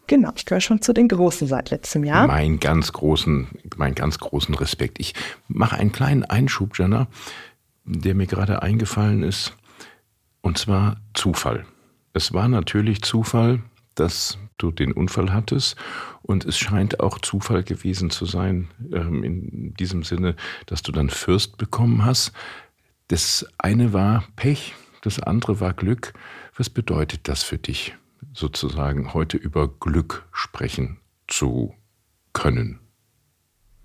[0.07, 2.27] Genau, ich gehöre schon zu den Großen seit letztem Jahr.
[2.27, 4.99] Mein ganz großen, mein ganz großen Respekt.
[4.99, 5.13] Ich
[5.47, 7.07] mache einen kleinen Einschub, Jenna,
[7.85, 9.55] der mir gerade eingefallen ist.
[10.41, 11.65] Und zwar Zufall.
[12.13, 13.61] Es war natürlich Zufall,
[13.95, 15.75] dass du den Unfall hattest.
[16.21, 21.09] Und es scheint auch Zufall gewesen zu sein, ähm, in diesem Sinne, dass du dann
[21.09, 22.31] Fürst bekommen hast.
[23.07, 26.13] Das eine war Pech, das andere war Glück.
[26.55, 27.95] Was bedeutet das für dich?
[28.33, 31.73] Sozusagen heute über Glück sprechen zu
[32.33, 32.79] können?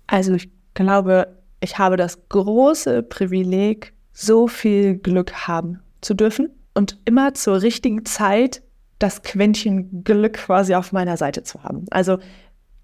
[0.07, 6.97] Also ich glaube, ich habe das große Privileg, so viel Glück haben zu dürfen und
[7.05, 8.61] immer zur richtigen Zeit
[8.99, 11.85] das Quäntchen Glück quasi auf meiner Seite zu haben.
[11.91, 12.19] Also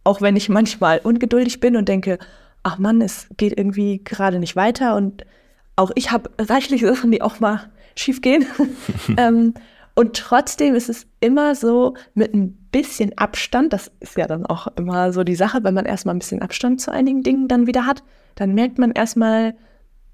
[0.04, 2.18] auch wenn ich manchmal ungeduldig bin und denke,
[2.64, 5.26] ach Mann, es geht irgendwie gerade nicht weiter und
[5.76, 8.46] auch ich habe reichlich Sachen, die auch mal schief gehen.
[9.18, 9.54] ähm,
[9.98, 14.68] und trotzdem ist es immer so mit ein bisschen Abstand, das ist ja dann auch
[14.76, 17.88] immer so die Sache, wenn man erstmal ein bisschen Abstand zu einigen Dingen dann wieder
[17.88, 18.04] hat,
[18.36, 19.56] dann merkt man erstmal,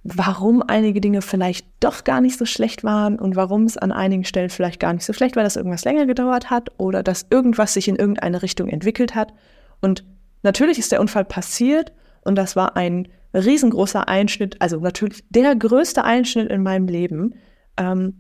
[0.05, 4.23] warum einige Dinge vielleicht doch gar nicht so schlecht waren und warum es an einigen
[4.23, 7.73] Stellen vielleicht gar nicht so schlecht war, dass irgendwas länger gedauert hat oder dass irgendwas
[7.73, 9.33] sich in irgendeine Richtung entwickelt hat.
[9.81, 10.05] Und
[10.43, 11.91] natürlich ist der Unfall passiert
[12.21, 17.35] und das war ein riesengroßer Einschnitt, also natürlich der größte Einschnitt in meinem Leben.
[17.75, 18.13] Ähm,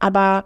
[0.00, 0.44] Aber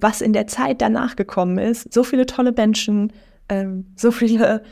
[0.00, 3.12] was in der Zeit danach gekommen ist, so viele tolle Menschen,
[3.48, 4.62] ähm, so viele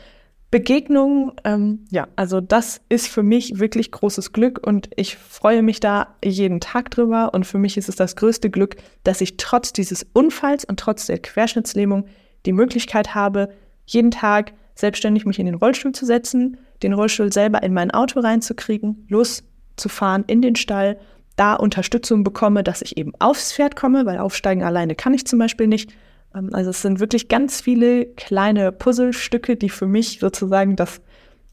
[0.51, 5.79] Begegnungen, ähm, ja, also das ist für mich wirklich großes Glück und ich freue mich
[5.79, 7.33] da jeden Tag drüber.
[7.33, 11.07] Und für mich ist es das größte Glück, dass ich trotz dieses Unfalls und trotz
[11.07, 12.05] der Querschnittslähmung
[12.45, 13.49] die Möglichkeit habe,
[13.85, 18.19] jeden Tag selbstständig mich in den Rollstuhl zu setzen, den Rollstuhl selber in mein Auto
[18.19, 20.97] reinzukriegen, loszufahren in den Stall,
[21.35, 25.39] da Unterstützung bekomme, dass ich eben aufs Pferd komme, weil aufsteigen alleine kann ich zum
[25.39, 25.91] Beispiel nicht.
[26.33, 31.01] Ähm, also es sind wirklich ganz viele kleine Puzzlestücke, die für mich sozusagen das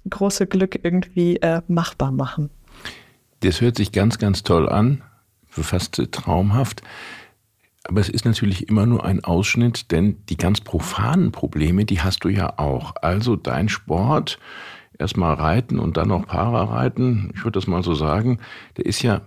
[0.09, 2.51] große Glück irgendwie äh, machbar machen.
[3.41, 5.03] Das hört sich ganz, ganz toll an,
[5.49, 6.83] fast traumhaft.
[7.85, 12.23] Aber es ist natürlich immer nur ein Ausschnitt, denn die ganz profanen Probleme, die hast
[12.23, 12.95] du ja auch.
[13.03, 14.39] Also dein Sport,
[14.99, 18.39] erstmal reiten und dann noch Parareiten, ich würde das mal so sagen,
[18.77, 19.23] der ist ja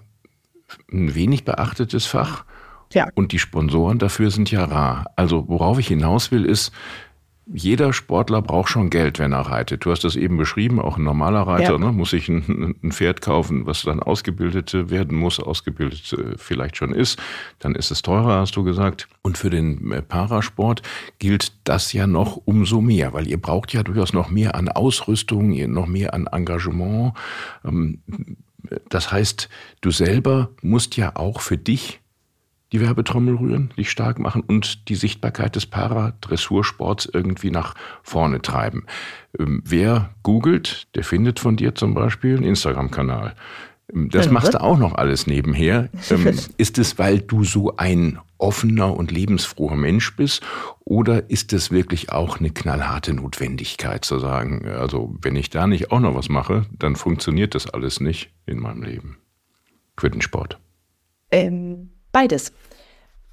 [0.91, 2.45] ein wenig beachtetes Fach.
[2.93, 3.07] Ja.
[3.15, 5.05] Und die Sponsoren dafür sind ja rar.
[5.15, 6.71] Also worauf ich hinaus will, ist,
[7.53, 9.85] jeder Sportler braucht schon Geld, wenn er reitet.
[9.85, 11.77] Du hast das eben beschrieben, auch ein normaler Reiter ja.
[11.77, 16.77] ne, muss sich ein, ein, Pferd kaufen, was dann ausgebildet werden muss, ausgebildet äh, vielleicht
[16.77, 17.21] schon ist.
[17.59, 19.07] Dann ist es teurer, hast du gesagt.
[19.21, 20.81] Und für den äh, Parasport
[21.19, 25.51] gilt das ja noch umso mehr, weil ihr braucht ja durchaus noch mehr an Ausrüstung,
[25.71, 27.13] noch mehr an Engagement.
[28.89, 29.49] Das heißt,
[29.82, 32.01] du selber musst ja auch für dich
[32.71, 38.86] die Werbetrommel rühren, dich stark machen und die Sichtbarkeit des Paradressursports irgendwie nach vorne treiben.
[39.39, 43.36] Ähm, wer googelt, der findet von dir zum Beispiel einen Instagram-Kanal.
[43.88, 45.89] Das machst du auch noch alles nebenher.
[46.10, 50.43] Ähm, ist es, weil du so ein offener und lebensfroher Mensch bist?
[50.84, 55.91] Oder ist es wirklich auch eine knallharte Notwendigkeit zu sagen, also wenn ich da nicht
[55.91, 59.17] auch noch was mache, dann funktioniert das alles nicht in meinem Leben?
[59.95, 60.60] Quittensport.
[61.32, 62.54] Ähm, Beides.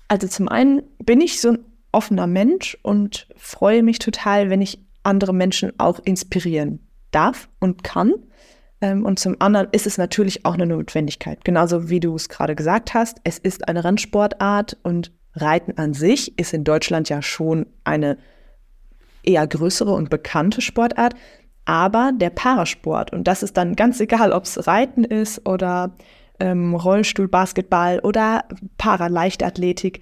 [0.08, 1.58] Also zum einen bin ich so ein
[1.92, 6.80] offener Mensch und freue mich total, wenn ich andere Menschen auch inspirieren
[7.12, 8.12] darf und kann.
[8.82, 11.42] Ähm, und zum anderen ist es natürlich auch eine Notwendigkeit.
[11.44, 16.38] Genauso wie du es gerade gesagt hast, es ist eine Rennsportart und Reiten an sich
[16.38, 18.18] ist in Deutschland ja schon eine
[19.22, 21.14] eher größere und bekannte Sportart.
[21.64, 25.96] Aber der Parasport, und das ist dann ganz egal, ob es Reiten ist oder
[26.40, 28.44] ähm, Rollstuhl, Basketball oder
[28.78, 30.00] Paraleichtathletik.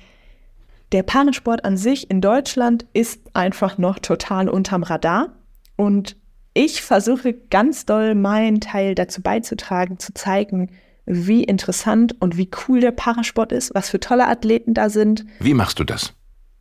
[0.92, 5.36] Der Parasport an sich in Deutschland ist einfach noch total unterm Radar.
[5.76, 6.16] Und
[6.62, 10.70] ich versuche ganz doll meinen Teil dazu beizutragen, zu zeigen,
[11.06, 15.24] wie interessant und wie cool der Parasport ist, was für tolle Athleten da sind.
[15.38, 16.12] Wie machst du das?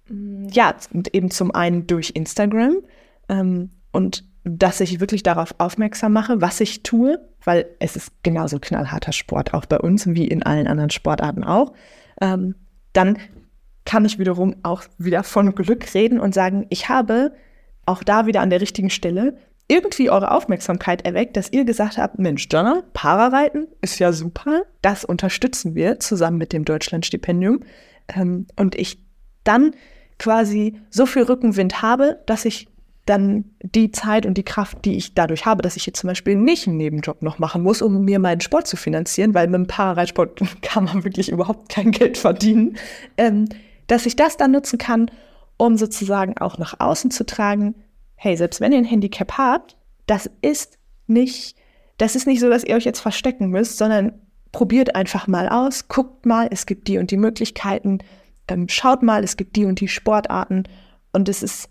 [0.09, 0.73] Ja,
[1.11, 2.77] eben zum einen durch Instagram
[3.27, 8.57] ähm, und dass ich wirklich darauf aufmerksam mache, was ich tue, weil es ist genauso
[8.59, 11.73] knallharter Sport, auch bei uns wie in allen anderen Sportarten auch.
[12.21, 12.55] Ähm,
[12.93, 13.17] dann
[13.83, 17.33] kann ich wiederum auch wieder von Glück reden und sagen, ich habe
[17.85, 19.37] auch da wieder an der richtigen Stelle
[19.69, 25.05] irgendwie eure Aufmerksamkeit erweckt, dass ihr gesagt habt, Mensch, Jonna, Parareiten ist ja super, das
[25.05, 27.61] unterstützen wir zusammen mit dem Deutschlandstipendium.
[28.13, 28.99] Ähm, und ich
[29.43, 29.71] dann
[30.17, 32.67] quasi so viel Rückenwind habe, dass ich
[33.05, 36.35] dann die Zeit und die Kraft, die ich dadurch habe, dass ich jetzt zum Beispiel
[36.35, 39.67] nicht einen Nebenjob noch machen muss, um mir meinen Sport zu finanzieren, weil mit dem
[39.67, 42.77] Parareitsport kann man wirklich überhaupt kein Geld verdienen,
[43.17, 43.45] ähm,
[43.87, 45.09] dass ich das dann nutzen kann,
[45.57, 47.75] um sozusagen auch nach außen zu tragen,
[48.21, 50.77] hey, selbst wenn ihr ein Handicap habt, das ist
[51.07, 51.55] nicht,
[51.97, 54.11] das ist nicht so, dass ihr euch jetzt verstecken müsst, sondern
[54.51, 57.99] probiert einfach mal aus, guckt mal, es gibt die und die Möglichkeiten,
[58.49, 60.63] ähm, schaut mal, es gibt die und die Sportarten.
[61.13, 61.69] Und es ist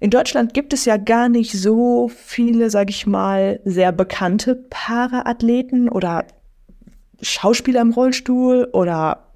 [0.00, 5.90] in Deutschland gibt es ja gar nicht so viele, sag ich mal, sehr bekannte Paraathleten
[5.90, 6.24] oder
[7.20, 9.29] Schauspieler im Rollstuhl oder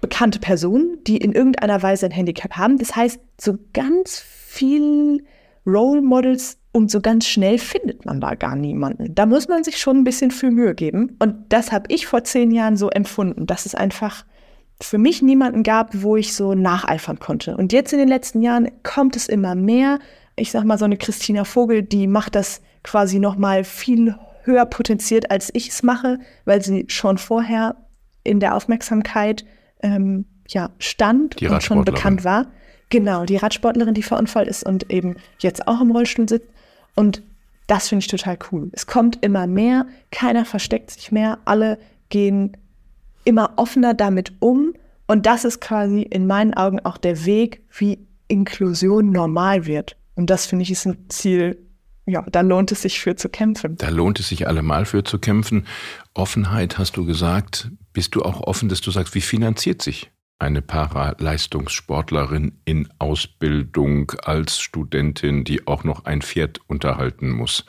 [0.00, 2.78] bekannte Personen, die in irgendeiner Weise ein Handicap haben.
[2.78, 5.24] Das heißt, so ganz viel
[5.66, 9.14] Role Models und so ganz schnell findet man da gar niemanden.
[9.14, 11.16] Da muss man sich schon ein bisschen viel Mühe geben.
[11.18, 14.24] Und das habe ich vor zehn Jahren so empfunden, dass es einfach
[14.80, 17.56] für mich niemanden gab, wo ich so nacheifern konnte.
[17.56, 19.98] Und jetzt in den letzten Jahren kommt es immer mehr.
[20.36, 24.66] Ich sag mal, so eine Christina Vogel, die macht das quasi noch mal viel höher
[24.66, 27.76] potenziert, als ich es mache, weil sie schon vorher
[28.22, 29.44] in der Aufmerksamkeit
[29.82, 32.46] ähm, ja, stand und schon bekannt war.
[32.90, 36.48] Genau, die Radsportlerin, die verunfallt ist und eben jetzt auch im Rollstuhl sitzt.
[36.94, 37.22] Und
[37.66, 38.70] das finde ich total cool.
[38.72, 42.56] Es kommt immer mehr, keiner versteckt sich mehr, alle gehen
[43.24, 44.72] immer offener damit um.
[45.06, 49.96] Und das ist quasi in meinen Augen auch der Weg, wie Inklusion normal wird.
[50.14, 51.58] Und das finde ich ist ein Ziel,
[52.08, 53.76] ja, da lohnt es sich für zu kämpfen.
[53.76, 55.66] Da lohnt es sich allemal für zu kämpfen.
[56.14, 57.70] Offenheit hast du gesagt.
[57.92, 64.58] Bist du auch offen, dass du sagst, wie finanziert sich eine Paraleistungssportlerin in Ausbildung als
[64.58, 67.66] Studentin, die auch noch ein Pferd unterhalten muss?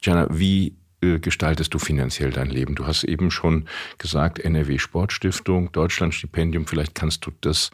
[0.00, 2.76] Jana, wie äh, gestaltest du finanziell dein Leben?
[2.76, 3.66] Du hast eben schon
[3.98, 6.66] gesagt, NRW Sportstiftung, Deutschlandstipendium.
[6.66, 7.70] Vielleicht kannst du das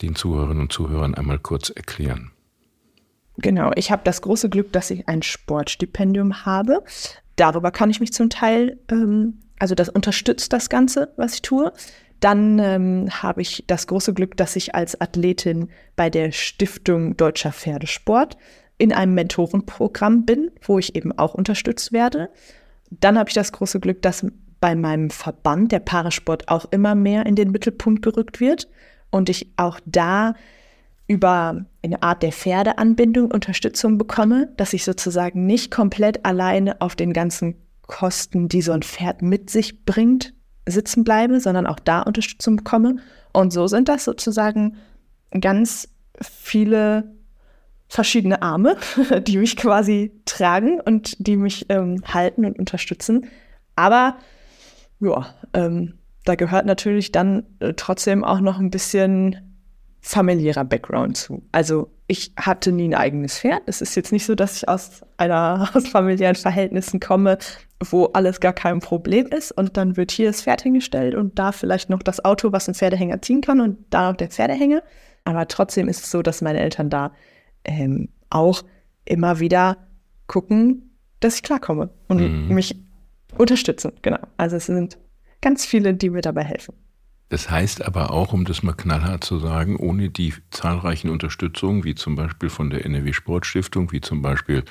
[0.00, 2.30] den Zuhörerinnen und Zuhörern einmal kurz erklären.
[3.40, 6.82] Genau, ich habe das große Glück, dass ich ein Sportstipendium habe.
[7.36, 11.72] Darüber kann ich mich zum Teil, ähm, also das unterstützt das Ganze, was ich tue.
[12.20, 17.52] Dann ähm, habe ich das große Glück, dass ich als Athletin bei der Stiftung Deutscher
[17.52, 18.36] Pferdesport
[18.76, 22.28] in einem Mentorenprogramm bin, wo ich eben auch unterstützt werde.
[22.90, 24.26] Dann habe ich das große Glück, dass
[24.60, 28.68] bei meinem Verband der Parasport auch immer mehr in den Mittelpunkt gerückt wird
[29.10, 30.34] und ich auch da
[31.06, 37.12] über eine Art der Pferdeanbindung Unterstützung bekomme, dass ich sozusagen nicht komplett alleine auf den
[37.12, 37.56] ganzen
[37.86, 40.34] Kosten, die so ein Pferd mit sich bringt,
[40.66, 42.96] sitzen bleibe, sondern auch da Unterstützung bekomme.
[43.32, 44.76] Und so sind das sozusagen
[45.40, 45.88] ganz
[46.20, 47.14] viele
[47.88, 48.76] verschiedene Arme,
[49.26, 53.26] die mich quasi tragen und die mich ähm, halten und unterstützen.
[53.74, 54.16] Aber
[55.00, 59.49] ja, ähm, da gehört natürlich dann äh, trotzdem auch noch ein bisschen
[60.00, 61.42] familiärer Background zu.
[61.52, 63.62] Also ich hatte nie ein eigenes Pferd.
[63.66, 67.38] Es ist jetzt nicht so, dass ich aus einer aus familiären Verhältnissen komme,
[67.78, 71.52] wo alles gar kein Problem ist und dann wird hier das Pferd hingestellt und da
[71.52, 74.82] vielleicht noch das Auto, was ein Pferdehänger ziehen kann und da noch der Pferdehänger.
[75.24, 77.12] Aber trotzdem ist es so, dass meine Eltern da
[77.64, 78.62] ähm, auch
[79.04, 79.76] immer wieder
[80.26, 82.54] gucken, dass ich klarkomme und mhm.
[82.54, 82.76] mich
[83.36, 83.92] unterstützen.
[84.02, 84.18] Genau.
[84.36, 84.98] Also es sind
[85.40, 86.74] ganz viele, die mir dabei helfen.
[87.30, 91.94] Das heißt aber auch, um das mal knallhart zu sagen, ohne die zahlreichen Unterstützungen, wie
[91.94, 94.64] zum Beispiel von der NRW Sportstiftung, wie zum Beispiel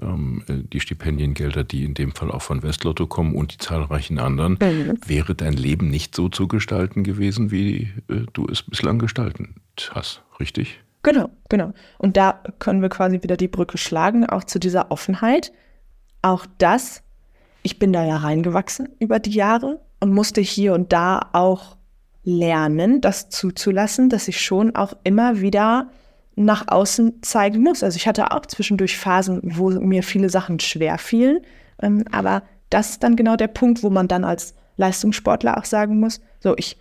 [0.00, 4.58] ähm, die Stipendiengelder, die in dem Fall auch von Westlotto kommen und die zahlreichen anderen,
[4.62, 4.98] mhm.
[5.06, 9.48] wäre dein Leben nicht so zu gestalten gewesen, wie äh, du es bislang gestaltet
[9.90, 10.80] hast, richtig?
[11.02, 11.74] Genau, genau.
[11.98, 15.52] Und da können wir quasi wieder die Brücke schlagen, auch zu dieser Offenheit.
[16.22, 17.02] Auch das,
[17.62, 21.76] ich bin da ja reingewachsen über die Jahre und musste hier und da auch
[22.22, 25.88] lernen, das zuzulassen, dass ich schon auch immer wieder
[26.36, 27.82] nach außen zeigen muss.
[27.82, 31.40] Also ich hatte auch zwischendurch Phasen, wo mir viele Sachen schwer fielen,
[31.82, 35.98] ähm, aber das ist dann genau der Punkt, wo man dann als Leistungssportler auch sagen
[35.98, 36.76] muss, so ich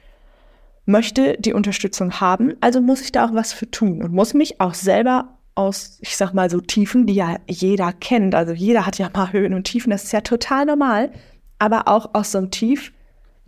[0.86, 4.60] möchte die Unterstützung haben, also muss ich da auch was für tun und muss mich
[4.62, 8.98] auch selber aus, ich sag mal so Tiefen, die ja jeder kennt, also jeder hat
[8.98, 11.12] ja mal Höhen und Tiefen, das ist ja total normal,
[11.60, 12.94] aber auch aus so einem Tief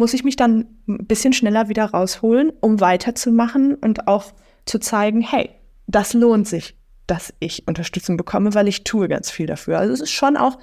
[0.02, 4.34] muss ich mich dann ein bisschen schneller wieder rausholen, um weiterzumachen und auch
[4.66, 5.52] zu zeigen, hey,
[5.86, 6.76] das lohnt sich,
[7.06, 9.78] dass ich Unterstützung bekomme, weil ich tue ganz viel dafür.
[9.78, 10.58] Also es ist schon auch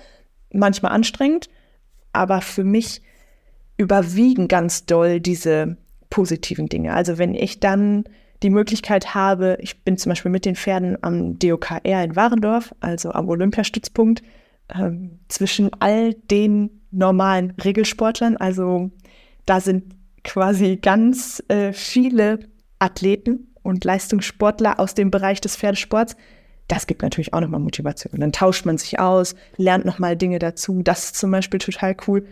[0.53, 1.49] manchmal anstrengend,
[2.12, 3.01] aber für mich
[3.76, 5.76] überwiegen ganz doll diese
[6.11, 6.93] positiven Dinge.
[6.93, 8.03] Also wenn ich dann
[8.43, 13.12] die Möglichkeit habe, ich bin zum Beispiel mit den Pferden am DOKR in Warendorf, also
[13.12, 14.20] am Olympiastützpunkt,
[14.74, 18.91] ähm, zwischen all den normalen Regelsportlern, also
[19.49, 19.95] da sind
[20.25, 22.41] quasi ganz äh, viele
[22.79, 26.17] Athleten und Leistungssportler aus dem Bereich des Pferdesports.
[26.69, 28.21] Das gibt natürlich auch nochmal Motivation.
[28.21, 30.83] Dann tauscht man sich aus, lernt nochmal Dinge dazu.
[30.83, 32.27] Das ist zum Beispiel total cool.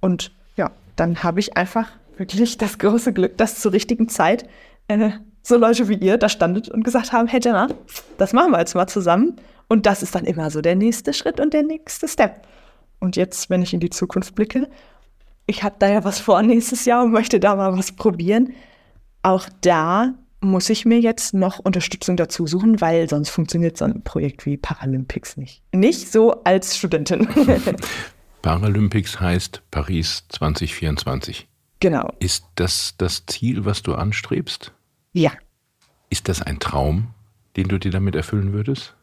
[0.00, 4.48] Und ja, dann habe ich einfach wirklich das große Glück, dass zur richtigen Zeit
[4.88, 5.10] äh,
[5.42, 7.68] so Leute wie ihr da standet und gesagt haben, hey Jenna,
[8.18, 9.36] das machen wir jetzt mal zusammen.
[9.68, 12.46] Und das ist dann immer so der nächste Schritt und der nächste Step.
[12.98, 14.68] Und jetzt, wenn ich in die Zukunft blicke
[15.48, 18.52] ich habe da ja was vor nächstes Jahr und möchte da mal was probieren.
[19.22, 24.02] Auch da muss ich mir jetzt noch Unterstützung dazu suchen, weil sonst funktioniert so ein
[24.02, 25.62] Projekt wie Paralympics nicht.
[25.72, 27.26] Nicht so als Studentin.
[28.42, 31.48] Paralympics heißt Paris 2024.
[31.80, 32.12] Genau.
[32.20, 34.72] Ist das das Ziel, was du anstrebst?
[35.12, 35.32] Ja.
[36.10, 37.08] Ist das ein Traum,
[37.56, 38.94] den du dir damit erfüllen würdest?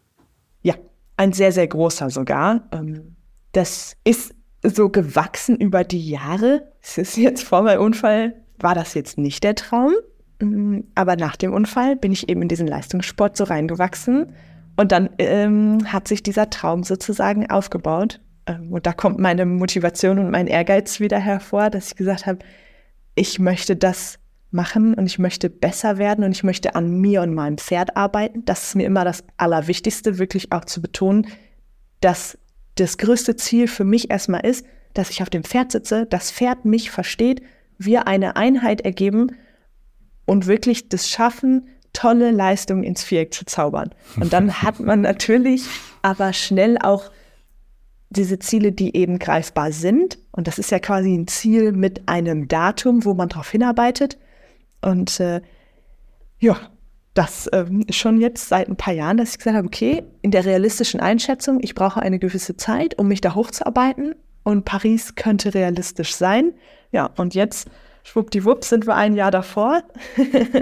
[0.62, 0.76] Ja,
[1.18, 2.62] ein sehr, sehr großer sogar.
[2.72, 3.16] Ähm,
[3.52, 4.36] das ist
[4.70, 6.72] so gewachsen über die Jahre.
[6.82, 9.94] Es ist jetzt vor meinem Unfall, war das jetzt nicht der Traum.
[10.42, 14.34] Mm, aber nach dem Unfall bin ich eben in diesen Leistungssport so reingewachsen.
[14.78, 18.20] Und dann ähm, hat sich dieser Traum sozusagen aufgebaut.
[18.46, 22.40] Ähm, und da kommt meine Motivation und mein Ehrgeiz wieder hervor, dass ich gesagt habe,
[23.16, 24.20] ich möchte das
[24.52, 28.44] machen und ich möchte besser werden und ich möchte an mir und meinem Pferd arbeiten.
[28.46, 31.28] Das ist mir immer das Allerwichtigste, wirklich auch zu betonen,
[32.02, 32.38] dass
[32.76, 36.66] das größte Ziel für mich erstmal ist, dass ich auf dem Pferd sitze, das Pferd
[36.66, 37.42] mich versteht,
[37.78, 39.36] wir eine Einheit ergeben
[40.26, 43.92] und wirklich das schaffen, tolle Leistungen ins Viereck zu zaubern.
[44.20, 45.66] Und dann hat man natürlich
[46.02, 47.12] aber schnell auch
[48.10, 50.20] diese Ziele, die eben greifbar sind.
[50.32, 54.18] Und das ist ja quasi ein Ziel mit einem Datum, wo man darauf hinarbeitet.
[54.82, 55.42] Und äh,
[56.40, 56.58] ja,
[57.16, 60.32] das ähm, ist schon jetzt seit ein paar Jahren, dass ich gesagt habe, okay, in
[60.32, 64.16] der realistischen Einschätzung, ich brauche eine gewisse Zeit, um mich da hochzuarbeiten.
[64.44, 66.54] Und Paris könnte realistisch sein.
[66.92, 67.70] Ja, und jetzt,
[68.04, 69.82] schwuppdiwupp, sind wir ein Jahr davor.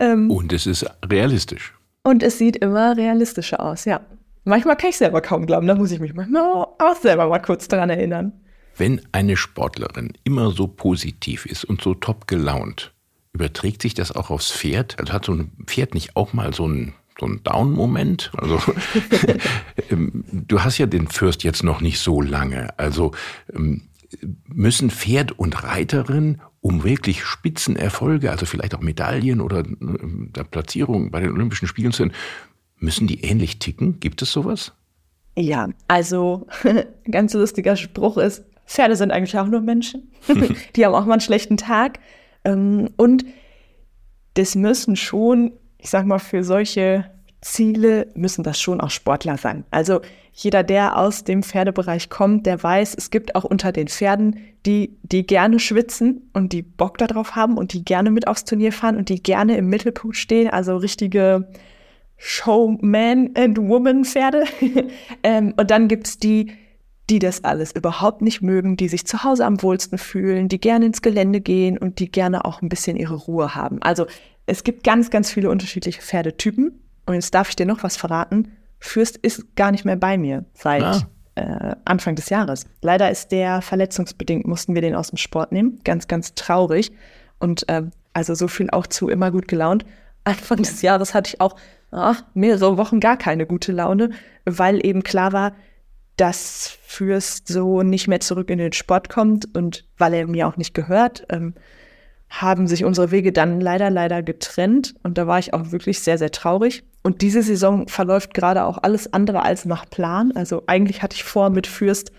[0.00, 1.72] ähm, und es ist realistisch.
[2.02, 4.00] Und es sieht immer realistischer aus, ja.
[4.42, 7.66] Manchmal kann ich selber kaum glauben, da muss ich mich manchmal auch selber mal kurz
[7.68, 8.32] daran erinnern.
[8.76, 12.93] Wenn eine Sportlerin immer so positiv ist und so top gelaunt,
[13.34, 14.98] überträgt sich das auch aufs Pferd?
[14.98, 18.32] Also hat so ein Pferd nicht auch mal so ein so ein Down-Moment.
[18.36, 18.60] Also
[19.90, 22.76] ähm, du hast ja den Fürst jetzt noch nicht so lange.
[22.76, 23.12] Also
[23.54, 23.82] ähm,
[24.48, 31.20] müssen Pferd und Reiterin, um wirklich Spitzenerfolge, also vielleicht auch Medaillen oder äh, Platzierung bei
[31.20, 32.12] den Olympischen Spielen zu sehen,
[32.84, 33.98] Müssen die ähnlich ticken?
[33.98, 34.72] Gibt es sowas?
[35.36, 36.46] Ja, also
[37.10, 40.12] ganz lustiger Spruch ist, Pferde sind eigentlich auch nur Menschen.
[40.76, 41.98] die haben auch mal einen schlechten Tag.
[42.44, 43.24] Ähm, und
[44.34, 49.64] das müssen schon, ich sag mal, für solche Ziele müssen das schon auch Sportler sein.
[49.70, 50.00] Also
[50.32, 54.96] jeder, der aus dem Pferdebereich kommt, der weiß, es gibt auch unter den Pferden die,
[55.02, 58.96] die gerne schwitzen und die Bock darauf haben und die gerne mit aufs Turnier fahren
[58.96, 60.48] und die gerne im Mittelpunkt stehen.
[60.48, 61.48] Also richtige
[62.16, 64.44] Showman and Woman Pferde.
[65.22, 66.52] ähm, und dann gibt's die,
[67.10, 70.86] die das alles überhaupt nicht mögen, die sich zu Hause am wohlsten fühlen, die gerne
[70.86, 73.82] ins Gelände gehen und die gerne auch ein bisschen ihre Ruhe haben.
[73.82, 74.06] Also
[74.46, 76.80] es gibt ganz, ganz viele unterschiedliche Pferdetypen.
[77.06, 78.52] Und jetzt darf ich dir noch was verraten.
[78.78, 81.02] Fürst ist gar nicht mehr bei mir seit ah.
[81.34, 82.66] äh, Anfang des Jahres.
[82.80, 85.80] Leider ist der verletzungsbedingt, mussten wir den aus dem Sport nehmen.
[85.84, 86.92] Ganz, ganz traurig.
[87.38, 87.82] Und äh,
[88.14, 89.84] also so viel auch zu immer gut gelaunt.
[90.24, 91.56] Anfang des Jahres hatte ich auch
[91.90, 94.10] ach, mehrere Wochen gar keine gute Laune,
[94.46, 95.52] weil eben klar war,
[96.16, 100.56] dass Fürst so nicht mehr zurück in den Sport kommt und weil er mir auch
[100.56, 101.54] nicht gehört, ähm,
[102.28, 104.94] haben sich unsere Wege dann leider, leider getrennt.
[105.02, 106.84] Und da war ich auch wirklich sehr, sehr traurig.
[107.02, 110.32] Und diese Saison verläuft gerade auch alles andere als nach Plan.
[110.34, 112.10] Also eigentlich hatte ich vor, mit Fürst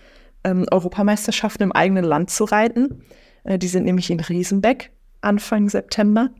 [0.44, 3.02] ähm, Europameisterschaften im eigenen Land zu reiten.
[3.44, 4.90] Äh, die sind nämlich in Riesenbeck
[5.20, 6.30] Anfang September.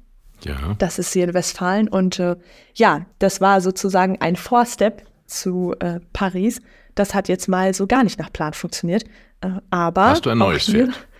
[0.44, 0.74] Ja.
[0.78, 1.88] Das ist hier in Westfalen.
[1.88, 2.36] Und äh,
[2.74, 6.60] ja, das war sozusagen ein Vorstep zu äh, Paris.
[6.96, 9.04] Das hat jetzt mal so gar nicht nach Plan funktioniert.
[9.40, 10.06] Äh, aber.
[10.06, 11.06] Hast du ein neues hier, Pferd?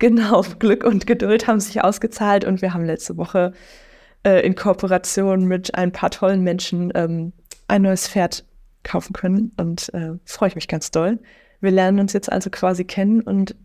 [0.00, 3.52] Genau, Glück und Geduld haben sich ausgezahlt und wir haben letzte Woche
[4.24, 7.32] äh, in Kooperation mit ein paar tollen Menschen ähm,
[7.66, 8.44] ein neues Pferd
[8.84, 11.18] kaufen können und äh, freue ich mich ganz doll.
[11.60, 13.56] Wir lernen uns jetzt also quasi kennen und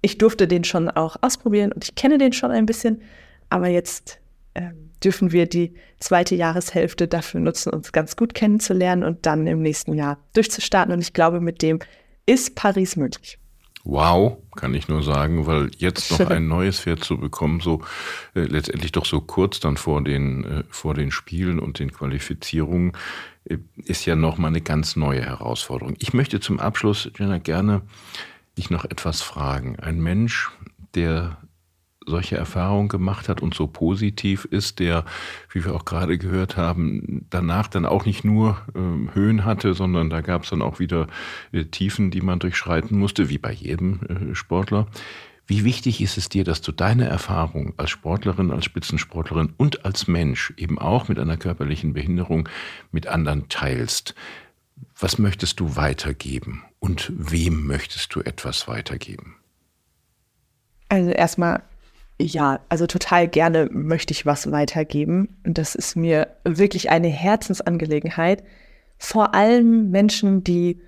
[0.00, 3.02] ich durfte den schon auch ausprobieren und ich kenne den schon ein bisschen,
[3.50, 4.20] aber jetzt
[4.54, 9.62] ähm, dürfen wir die zweite Jahreshälfte dafür nutzen, uns ganz gut kennenzulernen und dann im
[9.62, 10.92] nächsten Jahr durchzustarten.
[10.92, 11.80] Und ich glaube, mit dem
[12.26, 13.38] ist Paris möglich.
[13.86, 17.82] Wow, kann ich nur sagen, weil jetzt noch ein neues Pferd zu bekommen, so
[18.34, 22.92] äh, letztendlich doch so kurz dann vor den äh, vor den Spielen und den Qualifizierungen,
[23.44, 25.96] äh, ist ja noch mal eine ganz neue Herausforderung.
[25.98, 27.82] Ich möchte zum Abschluss Jenna gerne
[28.56, 29.78] dich noch etwas fragen.
[29.78, 30.50] Ein Mensch,
[30.94, 31.36] der
[32.06, 35.04] solche Erfahrungen gemacht hat und so positiv ist, der,
[35.50, 40.10] wie wir auch gerade gehört haben, danach dann auch nicht nur äh, Höhen hatte, sondern
[40.10, 41.06] da gab es dann auch wieder
[41.52, 44.86] äh, Tiefen, die man durchschreiten musste, wie bei jedem äh, Sportler.
[45.46, 50.06] Wie wichtig ist es dir, dass du deine Erfahrung als Sportlerin, als Spitzensportlerin und als
[50.06, 52.48] Mensch eben auch mit einer körperlichen Behinderung
[52.92, 54.14] mit anderen teilst?
[54.98, 59.36] Was möchtest du weitergeben und wem möchtest du etwas weitergeben?
[60.88, 61.62] Also erstmal
[62.20, 65.36] ja, also total gerne möchte ich was weitergeben.
[65.44, 68.44] Und das ist mir wirklich eine Herzensangelegenheit.
[68.98, 70.80] Vor allem Menschen, die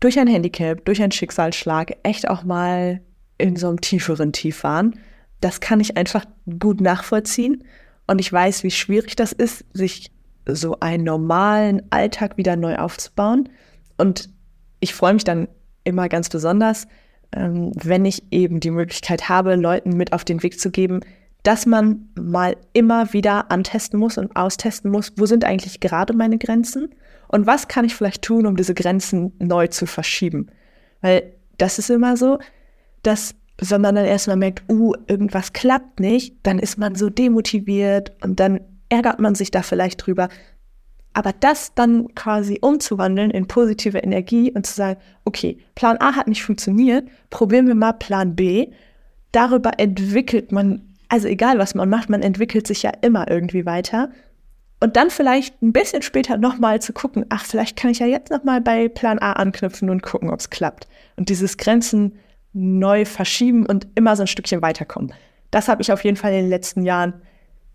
[0.00, 3.00] durch ein Handicap, durch einen Schicksalsschlag echt auch mal
[3.38, 4.98] in so einem tieferen Tief waren.
[5.40, 6.24] Das kann ich einfach
[6.58, 7.64] gut nachvollziehen.
[8.06, 10.10] Und ich weiß, wie schwierig das ist, sich
[10.46, 13.48] so einen normalen Alltag wieder neu aufzubauen.
[13.96, 14.30] Und
[14.80, 15.48] ich freue mich dann
[15.84, 16.86] immer ganz besonders,
[17.34, 21.00] ähm, wenn ich eben die Möglichkeit habe, Leuten mit auf den Weg zu geben,
[21.42, 26.38] dass man mal immer wieder antesten muss und austesten muss, wo sind eigentlich gerade meine
[26.38, 26.88] Grenzen
[27.28, 30.48] und was kann ich vielleicht tun, um diese Grenzen neu zu verschieben.
[31.00, 32.38] Weil das ist immer so,
[33.02, 38.12] dass wenn man dann erstmal merkt, uh, irgendwas klappt nicht, dann ist man so demotiviert
[38.22, 40.28] und dann ärgert man sich da vielleicht drüber.
[41.14, 46.28] Aber das dann quasi umzuwandeln in positive Energie und zu sagen, okay, Plan A hat
[46.28, 48.72] nicht funktioniert, probieren wir mal Plan B.
[49.32, 54.10] Darüber entwickelt man, also egal was man macht, man entwickelt sich ja immer irgendwie weiter.
[54.80, 58.30] Und dann vielleicht ein bisschen später nochmal zu gucken, ach, vielleicht kann ich ja jetzt
[58.30, 60.88] nochmal bei Plan A anknüpfen und gucken, ob es klappt.
[61.16, 62.18] Und dieses Grenzen
[62.52, 65.12] neu verschieben und immer so ein Stückchen weiterkommen.
[65.50, 67.14] Das habe ich auf jeden Fall in den letzten Jahren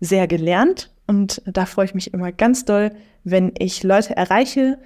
[0.00, 0.90] sehr gelernt.
[1.10, 2.92] Und da freue ich mich immer ganz doll,
[3.24, 4.78] wenn ich Leute erreiche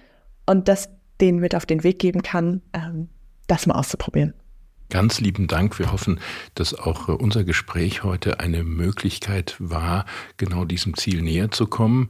[0.47, 0.89] und das
[1.21, 3.11] denen mit auf den Weg geben kann, ähm,
[3.47, 4.33] das mal auszuprobieren.
[4.89, 5.79] Ganz lieben Dank.
[5.79, 6.19] Wir hoffen,
[6.55, 10.07] dass auch äh, unser Gespräch heute eine Möglichkeit war,
[10.39, 12.09] genau diesem Ziel näher zu kommen.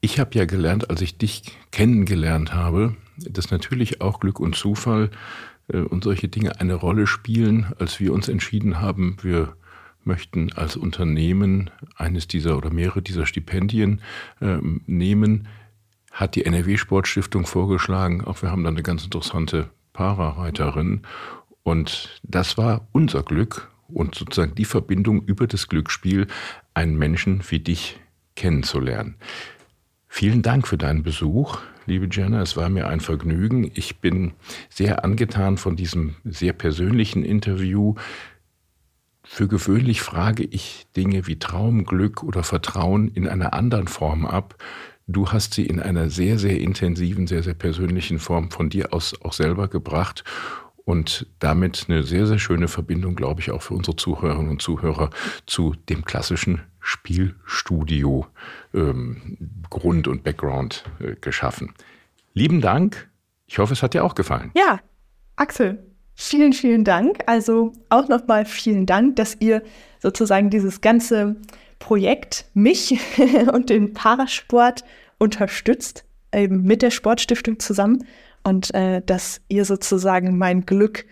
[0.00, 1.42] Ich habe ja gelernt, als ich dich
[1.72, 5.10] kennengelernt habe, dass natürlich auch Glück und Zufall
[5.70, 9.54] äh, und solche Dinge eine Rolle spielen, als wir uns entschieden haben, wir
[10.06, 14.00] möchten als Unternehmen eines dieser oder mehrere dieser Stipendien
[14.40, 15.48] äh, nehmen,
[16.12, 18.24] hat die NRW Sportstiftung vorgeschlagen.
[18.24, 21.02] Auch wir haben da eine ganz interessante Parareiterin.
[21.62, 26.26] Und das war unser Glück und sozusagen die Verbindung über das Glücksspiel,
[26.74, 27.98] einen Menschen wie dich
[28.34, 29.16] kennenzulernen.
[30.08, 32.40] Vielen Dank für deinen Besuch, liebe Jenna.
[32.40, 33.70] Es war mir ein Vergnügen.
[33.74, 34.32] Ich bin
[34.70, 37.94] sehr angetan von diesem sehr persönlichen Interview.
[39.28, 44.56] Für gewöhnlich frage ich Dinge wie Traum, Glück oder Vertrauen in einer anderen Form ab.
[45.08, 49.20] Du hast sie in einer sehr, sehr intensiven, sehr, sehr persönlichen Form von dir aus
[49.22, 50.24] auch selber gebracht
[50.84, 55.10] und damit eine sehr, sehr schöne Verbindung, glaube ich, auch für unsere Zuhörerinnen und Zuhörer
[55.44, 58.26] zu dem klassischen Spielstudio
[58.72, 59.36] ähm,
[59.68, 61.74] Grund und Background äh, geschaffen.
[62.32, 63.10] Lieben Dank.
[63.48, 64.52] Ich hoffe, es hat dir auch gefallen.
[64.54, 64.78] Ja,
[65.34, 65.84] Axel,
[66.16, 67.18] vielen, vielen Dank.
[67.26, 69.62] Also auch nochmal vielen Dank, dass ihr
[70.00, 71.36] sozusagen dieses ganze
[71.78, 72.98] Projekt, mich
[73.52, 74.84] und den Parasport
[75.18, 76.04] unterstützt,
[76.34, 78.04] eben mit der Sportstiftung zusammen
[78.42, 81.04] und äh, dass ihr sozusagen mein Glück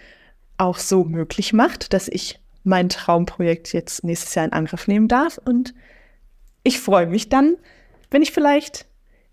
[0.57, 5.39] auch so möglich macht, dass ich mein Traumprojekt jetzt nächstes Jahr in Angriff nehmen darf.
[5.45, 5.75] Und
[6.63, 7.57] ich freue mich dann,
[8.11, 8.87] wenn ich vielleicht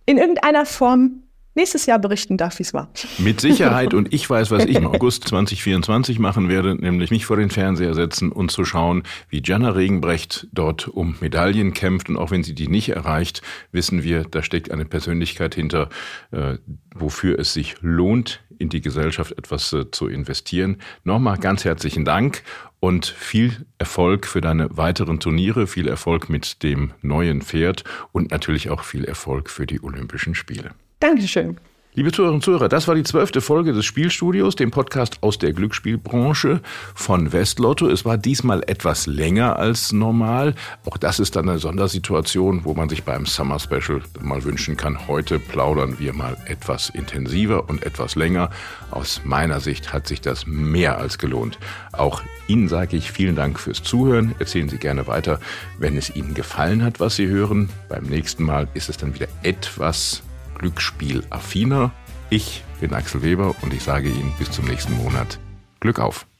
[0.05, 1.23] in irgendeiner Form
[1.55, 2.89] nächstes Jahr berichten darf, wie es war.
[3.17, 3.93] Mit Sicherheit.
[3.93, 7.93] Und ich weiß, was ich im August 2024 machen werde, nämlich mich vor den Fernseher
[7.93, 12.09] setzen und zu schauen, wie Jana Regenbrecht dort um Medaillen kämpft.
[12.09, 13.41] Und auch wenn sie die nicht erreicht,
[13.71, 15.89] wissen wir, da steckt eine Persönlichkeit hinter,
[16.31, 16.57] äh,
[16.95, 20.77] wofür es sich lohnt, in die Gesellschaft etwas äh, zu investieren.
[21.03, 22.43] Nochmal ganz herzlichen Dank
[22.79, 28.69] und viel Erfolg für deine weiteren Turniere, viel Erfolg mit dem neuen Pferd und natürlich
[28.69, 30.71] auch viel Erfolg für die Olympischen Spiele.
[31.01, 31.57] Dankeschön.
[31.93, 35.51] Liebe Zuhörerinnen und Zuhörer, das war die zwölfte Folge des Spielstudios, dem Podcast aus der
[35.51, 36.61] Glücksspielbranche
[36.95, 37.89] von Westlotto.
[37.89, 40.53] Es war diesmal etwas länger als normal.
[40.85, 45.07] Auch das ist dann eine Sondersituation, wo man sich beim Summer Special mal wünschen kann.
[45.07, 48.51] Heute plaudern wir mal etwas intensiver und etwas länger.
[48.91, 51.57] Aus meiner Sicht hat sich das mehr als gelohnt.
[51.91, 54.33] Auch Ihnen sage ich vielen Dank fürs Zuhören.
[54.39, 55.41] Erzählen Sie gerne weiter,
[55.77, 57.69] wenn es Ihnen gefallen hat, was Sie hören.
[57.89, 60.23] Beim nächsten Mal ist es dann wieder etwas
[60.61, 61.91] Glücksspiel affiner.
[62.29, 65.39] Ich bin Axel Weber und ich sage Ihnen bis zum nächsten Monat.
[65.79, 66.30] Glück auf!